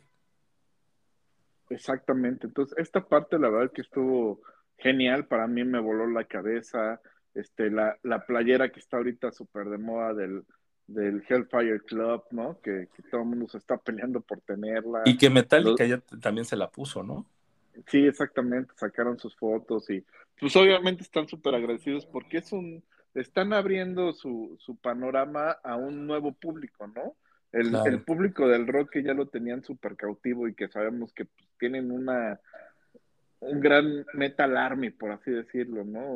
[1.70, 2.46] Exactamente.
[2.46, 4.40] Entonces, esta parte, la verdad que estuvo
[4.78, 5.26] genial.
[5.26, 7.00] Para mí me voló la cabeza.
[7.34, 10.44] Este, la, la playera que está ahorita súper de moda del,
[10.86, 12.60] del Hellfire Club, ¿no?
[12.60, 15.02] Que, que todo el mundo se está peleando por tenerla.
[15.06, 17.26] Y que Metallica ya también se la puso, ¿no?
[17.86, 20.04] Sí, exactamente, sacaron sus fotos y
[20.38, 22.82] pues obviamente están súper agradecidos porque es un,
[23.14, 27.16] están abriendo su, su panorama a un nuevo público, ¿no?
[27.52, 27.90] El, Claro.
[27.90, 31.48] el público del rock que ya lo tenían súper cautivo y que sabemos que pues,
[31.58, 32.40] tienen una,
[33.40, 36.12] un gran metal army, por así decirlo, ¿no?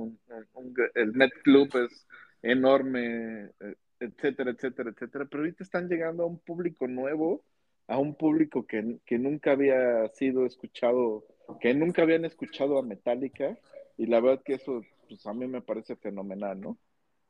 [0.55, 2.07] Un- el Met Club es
[2.43, 7.43] enorme, eh, etcétera, etcétera, etcétera, pero ahorita están llegando a un público nuevo,
[7.87, 11.25] a un público que, que nunca había sido escuchado,
[11.61, 13.59] que nunca habían escuchado a Metallica,
[13.99, 16.79] y la verdad que eso, pues a mí me parece fenomenal, ¿no?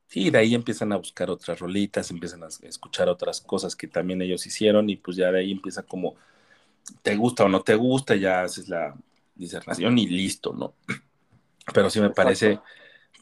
[0.07, 4.21] Sí, de ahí empiezan a buscar otras rolitas, empiezan a escuchar otras cosas que también
[4.21, 6.15] ellos hicieron y pues ya de ahí empieza como,
[7.03, 8.95] te gusta o no te gusta, ya haces la
[9.35, 10.75] disertación y listo, ¿no?
[11.73, 12.49] Pero sí me Exacto.
[12.49, 12.61] parece,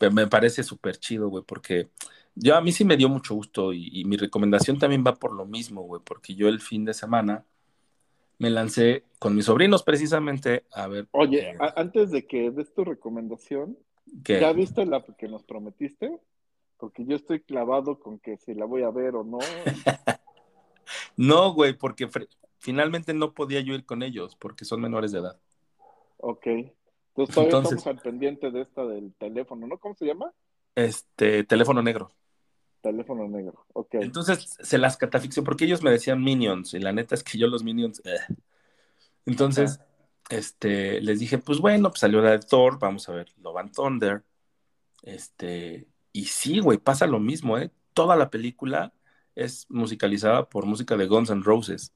[0.02, 1.90] me- me parece súper chido, güey, porque
[2.36, 5.34] yo a mí sí me dio mucho gusto y, y mi recomendación también va por
[5.34, 7.46] lo mismo, güey, porque yo el fin de semana
[8.38, 12.84] me lancé con mis sobrinos precisamente a ver Oye, eh, antes de que des tu
[12.84, 13.78] recomendación,
[14.24, 16.20] que ¿ya viste la que nos prometiste?
[16.78, 19.40] Porque yo estoy clavado con que si la voy a ver o no.
[21.18, 22.10] no, güey, porque
[22.60, 25.40] finalmente no podía yo ir con ellos porque son menores de edad.
[26.18, 26.48] Ok.
[26.48, 29.78] Entonces todavía Entonces- estamos al pendiente de esta del teléfono, ¿no?
[29.78, 30.34] ¿Cómo se llama?
[30.76, 32.12] Este, teléfono negro.
[32.86, 33.66] Teléfono negro.
[33.74, 33.96] Ok.
[33.96, 37.48] Entonces se las catafixió porque ellos me decían Minions y la neta es que yo
[37.48, 38.00] los Minions.
[38.06, 38.20] eh.
[39.26, 39.80] Entonces,
[40.30, 43.74] este, les dije, pues bueno, pues salió la de Thor, vamos a ver Love and
[43.74, 44.24] Thunder.
[45.02, 47.72] Este, y sí, güey, pasa lo mismo, ¿eh?
[47.94, 48.94] Toda la película
[49.34, 51.92] es musicalizada por música de Guns N' Roses.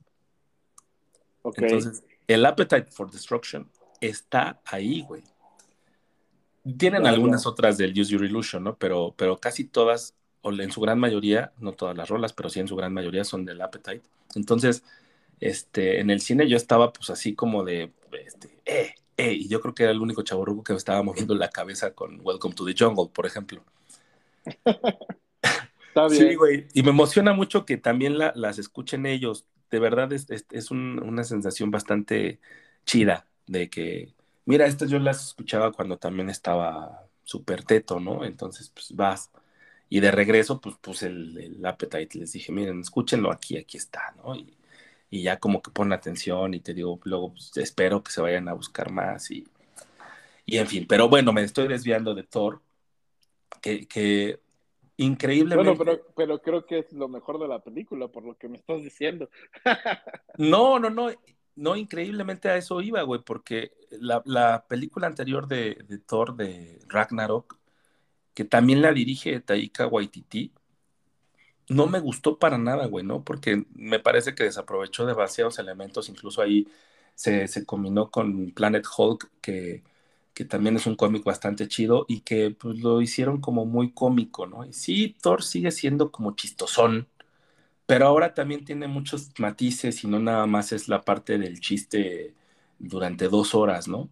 [1.44, 1.60] ok.
[1.60, 3.70] Entonces, el Appetite for Destruction
[4.02, 5.22] está ahí, güey.
[6.78, 8.76] Tienen algunas otras del Use Your Illusion, ¿no?
[8.76, 12.60] Pero, pero casi todas, o en su gran mayoría, no todas las rolas, pero sí
[12.60, 14.02] en su gran mayoría son del Appetite.
[14.36, 14.84] Entonces,
[15.40, 17.92] este, en el cine yo estaba pues así como de,
[18.26, 21.36] este, eh, eh, y yo creo que era el único chaborruco que me estaba moviendo
[21.36, 23.64] la cabeza con Welcome to the Jungle, por ejemplo.
[25.90, 26.30] Está bien.
[26.30, 26.68] Sí, güey.
[26.74, 29.46] Y me emociona mucho que también la- las escuchen ellos.
[29.72, 32.40] De verdad es, es- es un- una sensación bastante
[32.86, 34.14] chida de que,
[34.46, 38.24] mira, estas yo las escuchaba cuando también estaba súper teto, ¿no?
[38.24, 39.32] Entonces, pues vas.
[39.90, 42.20] Y de regreso, pues puse el, el Appetite.
[42.20, 44.36] Les dije, miren, escúchenlo aquí, aquí está, ¿no?
[44.36, 44.56] Y,
[45.10, 48.48] y ya como que ponen atención y te digo, luego pues, espero que se vayan
[48.48, 49.48] a buscar más y,
[50.46, 50.86] y en fin.
[50.88, 52.62] Pero bueno, me estoy desviando de Thor,
[53.62, 54.40] que, que
[54.98, 55.72] increíblemente...
[55.72, 58.58] Bueno, pero, pero creo que es lo mejor de la película, por lo que me
[58.58, 59.30] estás diciendo.
[60.38, 61.10] No, no, no,
[61.56, 66.80] no, increíblemente a eso iba, güey, porque la, la película anterior de, de Thor, de
[66.88, 67.59] Ragnarok,
[68.40, 70.54] que también la dirige Taika Waititi,
[71.70, 73.24] no me gustó para nada, güey, ¿no?
[73.24, 76.68] Porque me parece que desaprovechó demasiados elementos, incluso ahí
[77.16, 79.84] se, se combinó con Planet Hulk, que,
[80.34, 84.48] que también es un cómic bastante chido y que pues lo hicieron como muy cómico,
[84.48, 84.66] ¿no?
[84.66, 87.08] Y sí, Thor sigue siendo como chistosón,
[87.86, 92.36] pero ahora también tiene muchos matices y no nada más es la parte del chiste
[92.80, 94.10] durante dos horas, ¿no?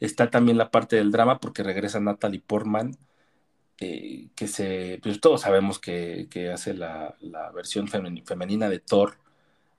[0.00, 2.96] Está también la parte del drama porque regresa Natalie Portman,
[3.80, 8.80] eh, que se, pues todos sabemos que, que hace la, la versión femen- femenina de
[8.80, 9.18] Thor,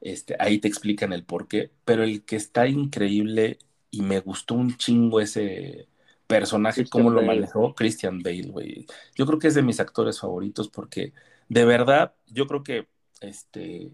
[0.01, 3.59] este, ahí te explican el por qué, pero el que está increíble
[3.91, 5.87] y me gustó un chingo ese
[6.27, 7.23] personaje, Christian cómo lo Bale.
[7.23, 8.85] manejó Christian Bale, güey.
[9.15, 11.13] Yo creo que es de mis actores favoritos porque
[11.49, 12.87] de verdad, yo creo que
[13.21, 13.91] este,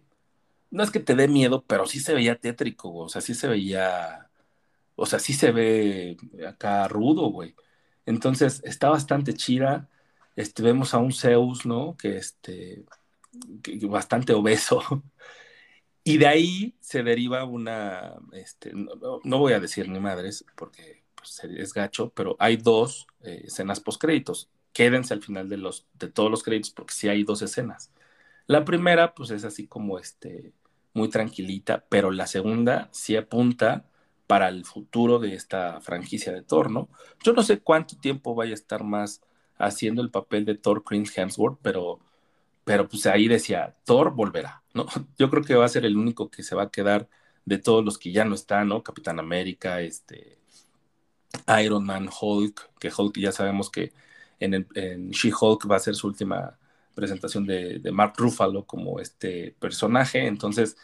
[0.71, 3.05] no es que te dé miedo, pero sí se veía tétrico, güey.
[3.05, 4.29] o sea, sí se veía,
[4.95, 6.17] o sea, sí se ve
[6.47, 7.55] acá rudo, güey.
[8.05, 9.89] Entonces, está bastante chida.
[10.35, 11.95] Este, vemos a un Zeus, ¿no?
[11.97, 12.85] Que este,
[13.89, 14.81] bastante obeso.
[16.03, 21.03] Y de ahí se deriva una, este, no- no voy a decir ni madres, porque
[21.15, 24.49] pues, es gacho, pero hay dos eh, escenas postcréditos.
[24.73, 27.91] Quédense al final de, los, de todos los créditos, porque sí hay dos escenas.
[28.47, 30.53] La primera, pues es así como este,
[30.93, 33.85] muy tranquilita, pero la segunda sí apunta
[34.27, 36.89] para el futuro de esta franquicia de Thor, ¿no?
[37.23, 39.21] Yo no sé cuánto tiempo vaya a estar más
[39.57, 41.99] haciendo el papel de Thor Chris Hemsworth, pero,
[42.63, 44.85] pero pues ahí decía, Thor volverá, ¿no?
[45.17, 47.09] Yo creo que va a ser el único que se va a quedar
[47.45, 48.83] de todos los que ya no están, ¿no?
[48.83, 50.39] Capitán América, este,
[51.61, 53.93] Iron Man, Hulk, que Hulk ya sabemos que
[54.39, 56.57] en, en She-Hulk va a ser su última
[56.95, 60.77] presentación de, de Mark Ruffalo como este personaje, entonces,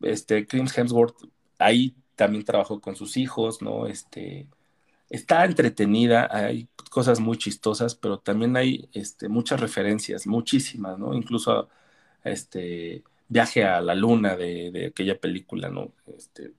[0.00, 1.16] este, Chris Hemsworth
[1.58, 3.86] ahí también trabajó con sus hijos, ¿no?
[3.86, 4.48] Este,
[5.12, 11.14] está entretenida, hay cosas muy chistosas, pero también hay este, muchas referencias, muchísimas, ¿no?
[11.14, 11.68] Incluso
[12.24, 15.92] este viaje a la luna de, de aquella película, ¿no?
[16.16, 16.52] Este,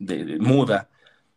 [0.00, 0.90] de, muda.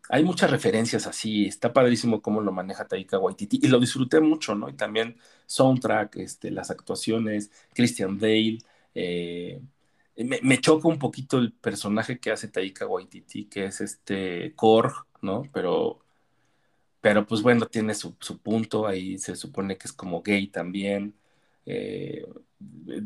[0.10, 4.56] Hay muchas referencias así, está padrísimo cómo lo maneja Taika Waititi y lo disfruté mucho,
[4.56, 4.70] ¿no?
[4.70, 5.18] Y también
[5.48, 8.60] soundtrack, este, las actuaciones, Christian Bale,
[8.96, 9.62] eh,
[10.18, 14.94] me, me choca un poquito el personaje que hace Taika Waititi, que es este Korg,
[15.22, 15.44] ¿no?
[15.54, 16.05] Pero,
[17.06, 21.14] pero pues bueno, tiene su, su punto, ahí se supone que es como gay también.
[21.68, 22.26] Eh,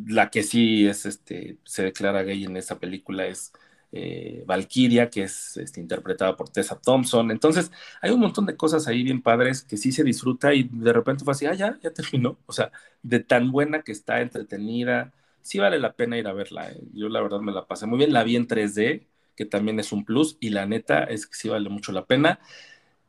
[0.08, 3.52] la que sí es, este, se declara gay en esa película es
[3.92, 7.30] eh, Valkyria, que es este, interpretada por Tessa Thompson.
[7.30, 10.94] Entonces, hay un montón de cosas ahí bien padres que sí se disfruta y de
[10.94, 12.40] repente fue así, ah, ya, ya terminó.
[12.46, 12.72] O sea,
[13.04, 16.72] de tan buena que está, entretenida, sí vale la pena ir a verla.
[16.72, 16.80] eh.
[16.94, 19.92] Yo la verdad me la pasé muy bien, la vi en 3D, que también es
[19.92, 22.40] un plus, y la neta es que sí vale mucho la pena.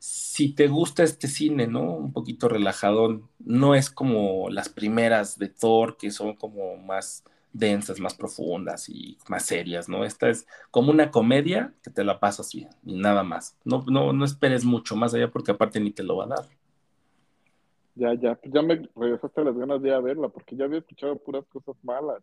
[0.01, 1.94] Si te gusta este cine, ¿no?
[1.94, 7.22] Un poquito relajadón, no es como las primeras de Thor, que son como más
[7.52, 10.05] densas, más profundas y más serias, ¿no?
[10.05, 13.59] Esta es como una comedia que te la pasas bien y nada más.
[13.64, 16.47] No, no, no esperes mucho más allá porque aparte ni te lo va a dar.
[17.94, 20.78] Ya, ya, pues ya me regresaste las ganas de ir a verla, porque ya había
[20.78, 22.22] escuchado puras cosas malas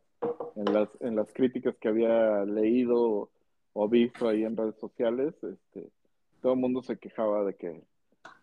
[0.55, 3.29] en las, en las críticas que había leído
[3.73, 5.91] o visto ahí en redes sociales, este,
[6.41, 7.84] todo el mundo se quejaba de que,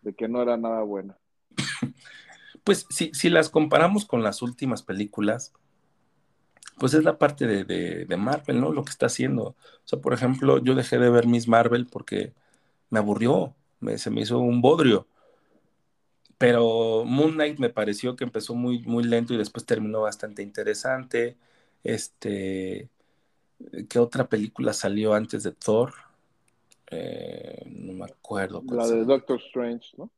[0.01, 1.17] de que no era nada buena.
[2.63, 5.53] Pues si, si las comparamos con las últimas películas,
[6.79, 8.71] pues es la parte de, de- de Marvel, ¿no?
[8.71, 9.43] Lo que está haciendo.
[9.49, 9.55] O
[9.85, 12.33] sea, por ejemplo, yo dejé de ver Miss Marvel porque
[12.89, 15.07] me aburrió, me- se me hizo un bodrio.
[16.37, 21.37] Pero Moon Knight me pareció que empezó muy, muy lento y después terminó bastante interesante.
[21.83, 22.89] Este,
[23.89, 25.93] ¿qué otra película salió antes de Thor?
[26.91, 28.63] Eh, no me acuerdo.
[28.69, 29.03] La de.
[29.05, 30.09] Doctor Strange, ¿no?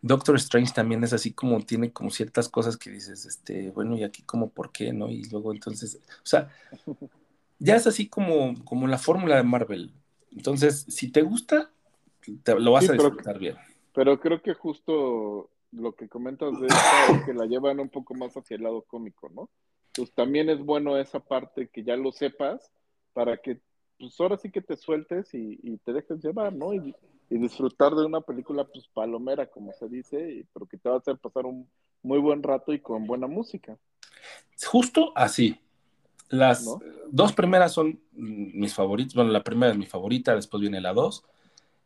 [0.00, 4.04] Doctor Strange también es así como tiene como ciertas cosas que dices, este, bueno, y
[4.04, 5.08] aquí como por qué, ¿no?
[5.10, 6.50] Y luego entonces, o sea,
[7.58, 9.92] ya es así como, como la fórmula de Marvel.
[10.30, 11.70] Entonces, si te gusta,
[12.44, 13.56] te- lo vas Sí, a pero- disfrutar bien.
[13.94, 18.14] Pero creo que justo lo que comentas de esta es que la llevan un poco
[18.14, 19.50] más hacia el lado cómico, ¿no?
[19.94, 22.70] Pues también es bueno esa parte que ya lo sepas
[23.12, 23.60] para que
[23.98, 26.74] pues ahora sí que te sueltes y, y te dejes llevar, ¿no?
[26.74, 26.94] Y,
[27.30, 30.96] y disfrutar de una película pues palomera, como se dice, y- pero que te va
[30.96, 31.68] a hacer pasar un
[32.02, 33.78] muy buen rato y con buena música.
[34.66, 35.60] Justo así.
[36.30, 36.84] Las ¿No?
[37.10, 39.14] dos primeras son mis favoritas.
[39.14, 41.24] Bueno, la primera es mi favorita, después viene la dos.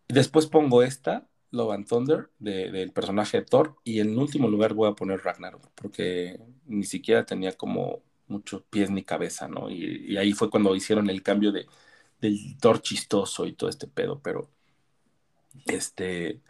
[0.08, 3.76] Y después pongo esta, Love and Thunder, de- del personaje de Thor.
[3.84, 8.90] Y en último lugar voy a poner Ragnarok, porque ni siquiera tenía como muchos pies
[8.90, 9.70] ni cabeza, ¿no?
[9.70, 11.66] Y, y ahí fue cuando hicieron el cambio de,
[12.22, 14.20] del Thor chistoso y todo este pedo.
[14.22, 14.48] Pero
[15.66, 16.40] este,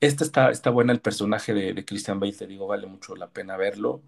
[0.00, 3.56] esta está, está buena, el personaje de, Christian Bale, te digo, vale mucho la pena
[3.56, 4.02] verlo.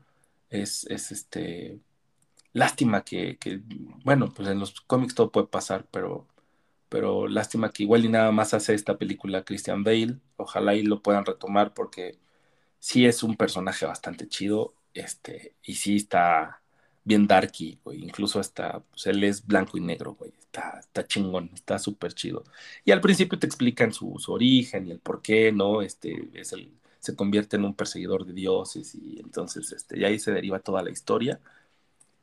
[0.51, 1.81] Es, es este.
[2.53, 3.61] Lástima que, que,
[4.05, 6.29] bueno, pues en los cómics todo puede pasar, pero,
[6.89, 10.19] pero lástima que igual y nada más hace esta película Christian Bale.
[10.37, 12.19] Ojalá y lo puedan retomar porque
[12.81, 16.63] sí es un personaje bastante chido, este, y sí está
[17.05, 18.03] bien darky, güey.
[18.05, 20.33] Incluso hasta, pues él es blanco y negro, güey.
[20.55, 22.45] Está, está chingón, está súper chido.
[22.85, 25.83] Y al principio te explican su, su origen y el por qué, ¿no?
[25.83, 26.71] Este, es el,
[27.01, 30.83] se convierte en un perseguidor de dioses y entonces, este, y ahí se deriva toda
[30.83, 31.41] la historia.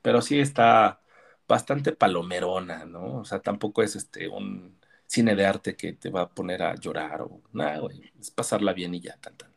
[0.02, 1.00] Pero sí está
[1.48, 3.18] bastante palomerona, ¿no?
[3.20, 4.76] O sea, tampoco es este un
[5.06, 8.12] cine de arte que te va a poner a llorar o nada, güey.
[8.20, 9.50] Es pasarla bien y ya, tan, tan.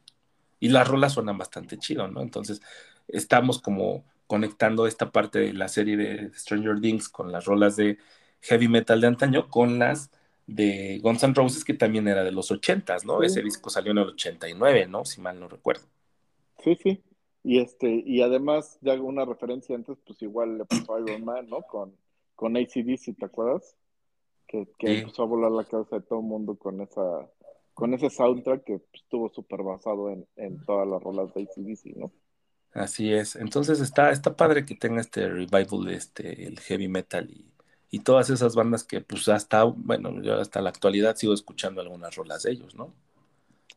[0.59, 2.21] Y las rolas suenan bastante chido, ¿no?
[2.21, 2.61] Entonces,
[3.07, 7.99] estamos como conectando esta parte de la serie de Stranger Things con las rolas de
[8.45, 10.11] heavy metal de antaño con las
[10.47, 13.21] de Guns N' Roses, que también era de los 80s, ¿no?
[13.21, 13.25] Sí.
[13.25, 15.05] Ese disco salió en el 89, ¿no?
[15.05, 15.87] Si mal no recuerdo.
[16.63, 17.03] Sí, sí.
[17.43, 21.23] Y este, y además, ya hago una referencia antes, pues igual le pasó a Iron
[21.23, 21.61] Man, ¿no?
[21.63, 21.95] Con,
[22.35, 23.75] con ACDC, ¿te acuerdas?
[24.47, 24.93] Que, que Sí.
[24.93, 27.29] empezó a volar la cabeza de todo el mundo con esa,
[27.73, 31.95] con ese soundtrack que pues, estuvo súper basado en, en todas las rolas de ACDC,
[31.97, 32.13] ¿no?
[32.73, 33.35] Así es.
[33.37, 37.54] Entonces está, está padre que tenga este revival de este, el heavy metal y,
[37.91, 42.15] y todas esas bandas que pues hasta, bueno, yo hasta la actualidad sigo escuchando algunas
[42.15, 42.93] rolas de ellos, ¿no?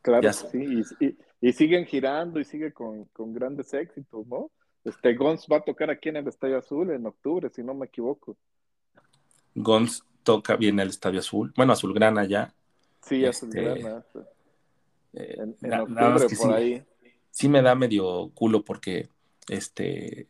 [0.01, 0.57] Claro, Ya sí,
[0.99, 4.51] y, y- y siguen girando y sigue con, con grandes éxitos, ¿no?
[4.83, 7.85] Este Guns va a tocar aquí en el Estadio Azul en octubre, si no me
[7.87, 8.37] equivoco.
[9.55, 12.53] Guns toca bien el Estadio Azul, bueno, Azulgrana ya.
[13.01, 14.05] Sí, Este, Azulgrana,
[15.13, 16.83] eh, en, octubre por sí, ahí.
[17.31, 19.09] sí me da medio culo porque
[19.49, 20.29] este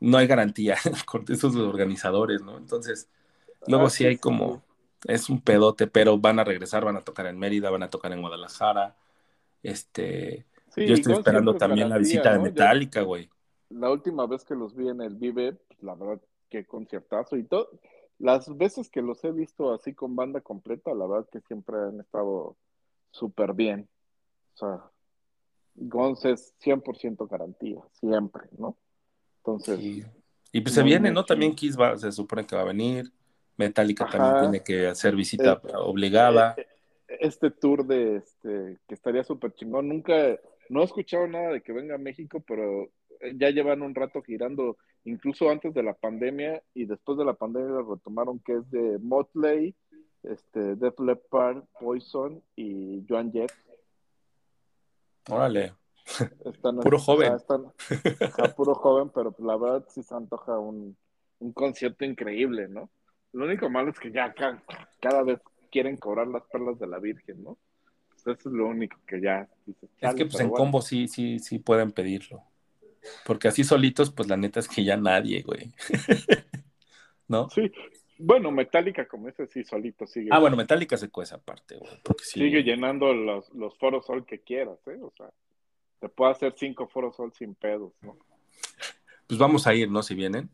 [0.00, 2.58] no hay garantía con esos organizadores, ¿no?
[2.58, 3.08] Entonces,
[3.66, 4.64] luego Ah, sí hay como,
[5.04, 8.12] es un pedote, pero van a regresar, van a tocar en Mérida, van a tocar
[8.12, 8.96] en Guadalajara.
[9.62, 13.30] Este, Sí, yo estoy esperando también la visita de Metallica, güey.
[13.70, 17.36] la última vez que los vi en el Vive, pues, la verdad, qué conciertazo.
[17.36, 17.70] Y todo,
[18.18, 22.00] las veces que los he visto así con banda completa, la verdad que siempre han
[22.00, 22.56] estado
[23.10, 23.88] súper bien.
[24.54, 24.90] O sea,
[25.76, 28.78] Guns es 100% garantía, siempre, ¿no?
[29.44, 30.04] Entonces, Y,
[30.52, 31.24] y pues se viene, ¿no?
[31.24, 33.10] También Kiss va, se supone que va a venir.
[33.56, 34.16] Metallica Ajá.
[34.18, 36.54] también tiene que hacer visita Eh, obligada.
[36.56, 36.66] eh,
[37.20, 39.88] este tour de este que estaría súper chingón.
[39.88, 40.38] Nunca,
[40.68, 42.84] no he escuchado nada de que venga a México, pero
[43.20, 47.34] eh, ya llevan un rato girando, incluso antes de la pandemia y después de la
[47.34, 49.74] pandemia lo retomaron, que es de Motley,
[50.22, 53.52] este, Def Leppard, Poison y Joan Jett.
[55.28, 55.74] Órale.
[56.44, 57.28] Están, Puro joven.
[57.32, 57.72] o sea, están-
[58.22, 60.96] ajá, puro joven, pero la verdad sí se antoja un,
[61.38, 62.90] un concierto increíble, ¿no?
[63.32, 64.62] Lo único malo es que ya ca-
[65.00, 67.58] cada, vez quieren cobrar las perlas de la Virgen, ¿no?
[68.10, 69.48] Pues eso es lo único que ya
[70.00, 70.64] Es que pues en bueno.
[70.64, 72.42] combo sí, sí, sí pueden pedirlo.
[73.26, 75.72] Porque así solitos, pues la neta es que ya nadie, güey.
[77.28, 77.48] ¿No?
[77.48, 77.70] Sí,
[78.18, 81.90] bueno, Metallica, como ese sí, solito sigue, Ah, bueno, Metallica se cuece aparte, güey.
[82.04, 82.40] Porque sí.
[82.40, 84.98] sigue llenando los, los foros sol que quieras, ¿eh?
[85.00, 85.30] O sea,
[86.00, 88.16] te puede hacer cinco foros sol sin pedos, ¿no?
[89.26, 90.02] Pues vamos a ir, ¿no?
[90.02, 90.50] Si vienen.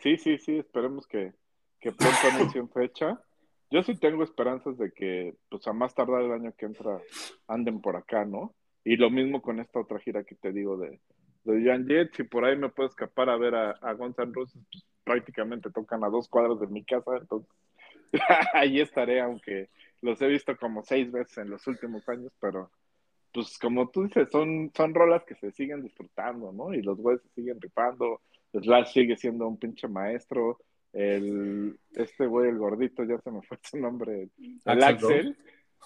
[0.00, 1.32] Sí, sí, sí, esperemos que,
[1.80, 3.22] que pronto anuncien fecha.
[3.70, 7.00] Yo sí tengo esperanzas de que, pues a más tardar el año que entra,
[7.46, 8.54] anden por acá, ¿no?
[8.82, 11.00] Y lo mismo con esta otra gira que te digo de,
[11.44, 12.14] de Jan Jet.
[12.16, 15.70] Si por ahí me puedo escapar a ver a, a Guns N' Roses, pues prácticamente
[15.70, 17.50] tocan a dos cuadras de mi casa, entonces
[18.52, 19.70] ahí estaré, aunque
[20.02, 22.70] los he visto como seis veces en los últimos años, pero
[23.32, 26.74] pues como tú dices, son, son rolas que se siguen disfrutando, ¿no?
[26.74, 28.20] Y los güeyes se siguen rifando,
[28.52, 30.58] Slash sigue siendo un pinche maestro,
[30.92, 34.30] el, este güey, el gordito, ya se me fue su nombre,
[34.64, 35.36] el Axl Axel,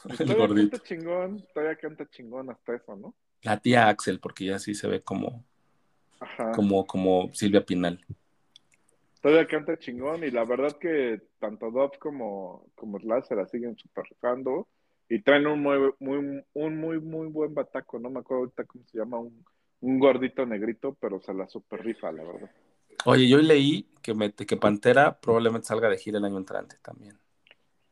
[0.03, 0.71] pues El todavía gordito.
[0.71, 3.15] canta chingón, todavía canta chingón hasta eso, ¿no?
[3.43, 5.45] La tía Axel, porque ya sí se ve como,
[6.21, 6.53] Ajá.
[6.53, 8.05] como, como Silvia Pinal.
[9.21, 13.77] Todavía canta chingón y la verdad que tanto Dove como, como Slash se la siguen
[13.77, 14.69] super rifando
[15.15, 18.83] y traen un muy, muy, un muy, muy buen bataco, no me acuerdo ahorita cómo
[18.87, 19.45] se llama, un,
[19.81, 22.51] un gordito negrito, pero se la super rifa, la verdad.
[23.05, 27.19] Oye, yo leí que, me- que Pantera probablemente salga de gira el año entrante también.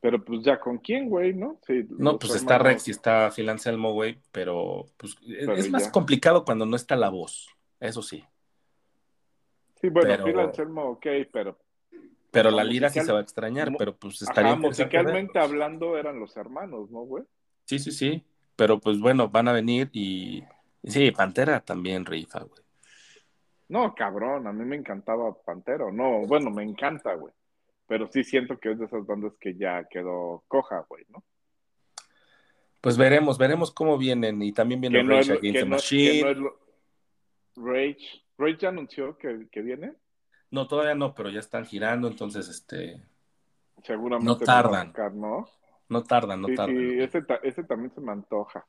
[0.00, 1.58] Pero pues ya con quién, güey, ¿no?
[1.66, 5.90] Sí, No, pues está Rex y está Phil Anselmo, güey, pero pues Pero es más
[5.90, 7.48] complicado cuando no está la voz,
[7.80, 8.24] eso sí.
[9.78, 11.58] Sí, bueno, pero- Phil Anselmo, ok, pero
[12.30, 14.68] Pero la lira sí musical- se va a extrañar, pero pues estaría ajá, ver.
[14.68, 17.24] musicalmente hablando eran los hermanos, ¿no, güey?
[17.64, 18.24] Sí, sí, sí.
[18.56, 20.44] Pero pues bueno, van a venir y,
[20.84, 22.62] sí, Pantera también rifa, güey.
[23.68, 27.32] No, cabrón, a mí me encantaba Pantero, no, bueno, me encanta, güey.
[27.86, 31.24] Pero sí siento que es de esas bandas que ya quedó coja, güey, ¿no?
[32.80, 34.40] Pues veremos, veremos cómo vienen.
[34.42, 36.34] Y también viene Rage Against the Machine.
[37.56, 38.24] Rage.
[38.38, 39.92] Rage ya anunció que, que viene.
[40.50, 43.00] No, todavía no, pero ya están girando, entonces este
[43.82, 44.88] Seguramente No tardan.
[44.88, 45.46] sacar, ¿no?
[45.88, 46.76] no tardan, no sí, tardan.
[46.76, 48.66] sí, ese, ta- ese también se me antoja.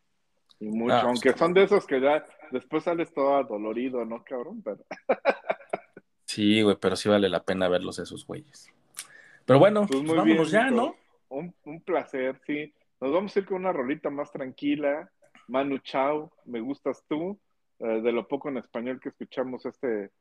[0.59, 4.23] Y mucho, Ah, aunque pues, son de esos que ya después sales todo adolorido, ¿no,
[4.23, 4.61] cabrón?
[4.63, 4.83] Pero
[6.25, 8.69] Sí, güey, pero sí vale la pena verlos esos güeyes.
[9.45, 10.71] Pero bueno, pues pues vámonos bien, ya.
[10.71, 10.95] ¿no?
[11.29, 12.73] Un, un placer, sí.
[12.99, 15.11] Nos vamos a ir con una rolita más tranquila.
[15.47, 17.39] Manu Chao, me gustas tú.
[17.79, 20.11] eh, de lo poco en español que escuchamos este,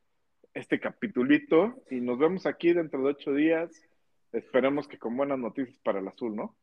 [0.53, 1.83] este capitulito.
[1.89, 3.69] Y nos vemos aquí dentro de ocho días.
[4.31, 6.55] Esperemos que con buenas noticias para el azul, ¿no?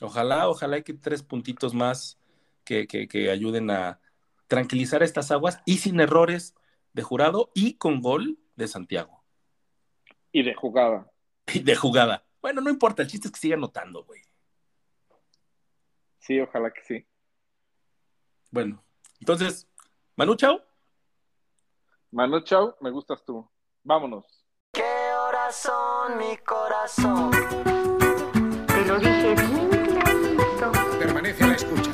[0.00, 2.18] Ojalá, ojalá hay que tres puntitos más
[2.64, 4.00] que, que, que ayuden a
[4.46, 6.54] tranquilizar estas aguas y sin errores
[6.92, 9.22] de jurado y con gol de Santiago.
[10.32, 11.10] Y de jugada.
[11.52, 12.24] Y de jugada.
[12.40, 14.22] Bueno, no importa, el chiste es que siga anotando, güey.
[16.18, 17.06] Sí, ojalá que sí.
[18.50, 18.82] Bueno,
[19.20, 19.68] entonces,
[20.16, 20.69] Manu, chao.
[22.12, 23.48] Manu Chao, me gustas tú.
[23.84, 24.24] Vámonos.
[24.72, 27.30] ¿Qué horas son, mi corazón?
[28.66, 30.72] Te lo dije bien clarito.
[30.98, 31.92] Permanece a la escucha.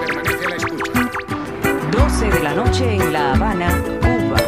[0.00, 0.92] Permanece a la escucha.
[1.92, 3.68] 12 de la noche en La Habana,
[4.00, 4.38] Cuba.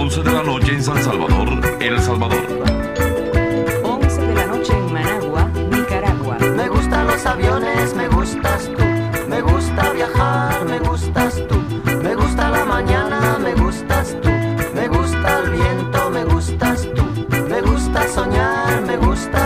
[0.00, 1.48] 11 de la noche en San Salvador,
[1.80, 2.73] El Salvador.
[18.14, 19.43] Soñar, me gustas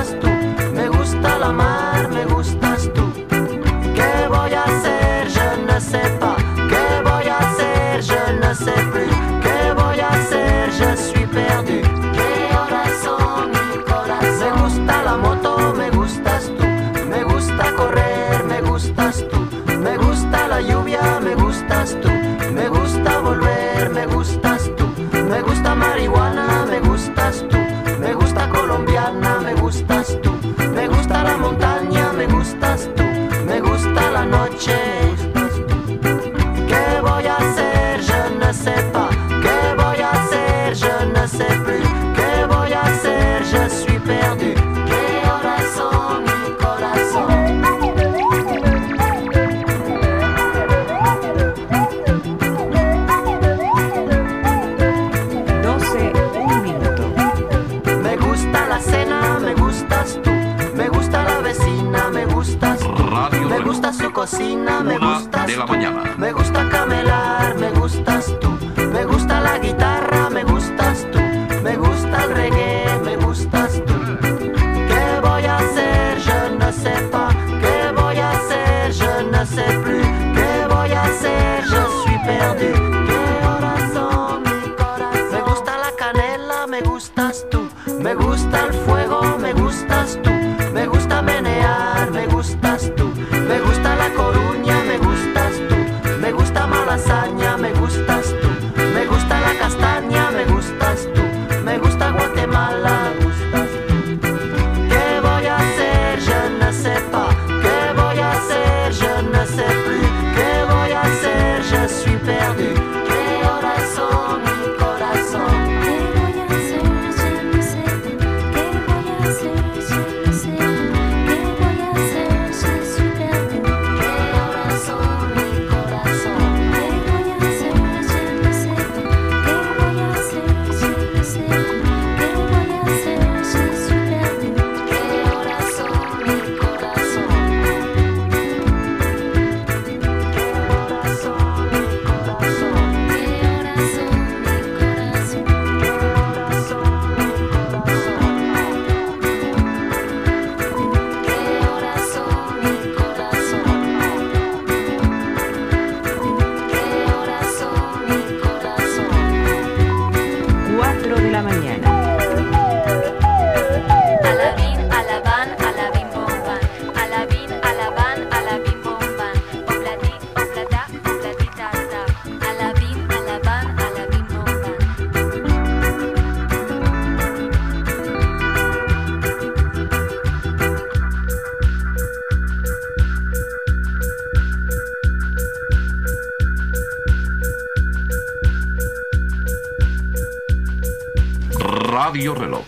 [192.19, 192.65] Radio Reloj.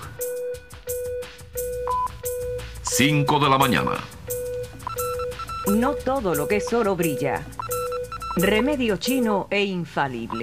[2.83, 3.99] 5 de la mañana.
[5.67, 7.43] No todo lo que es oro brilla.
[8.37, 10.39] Remedio chino e infalible.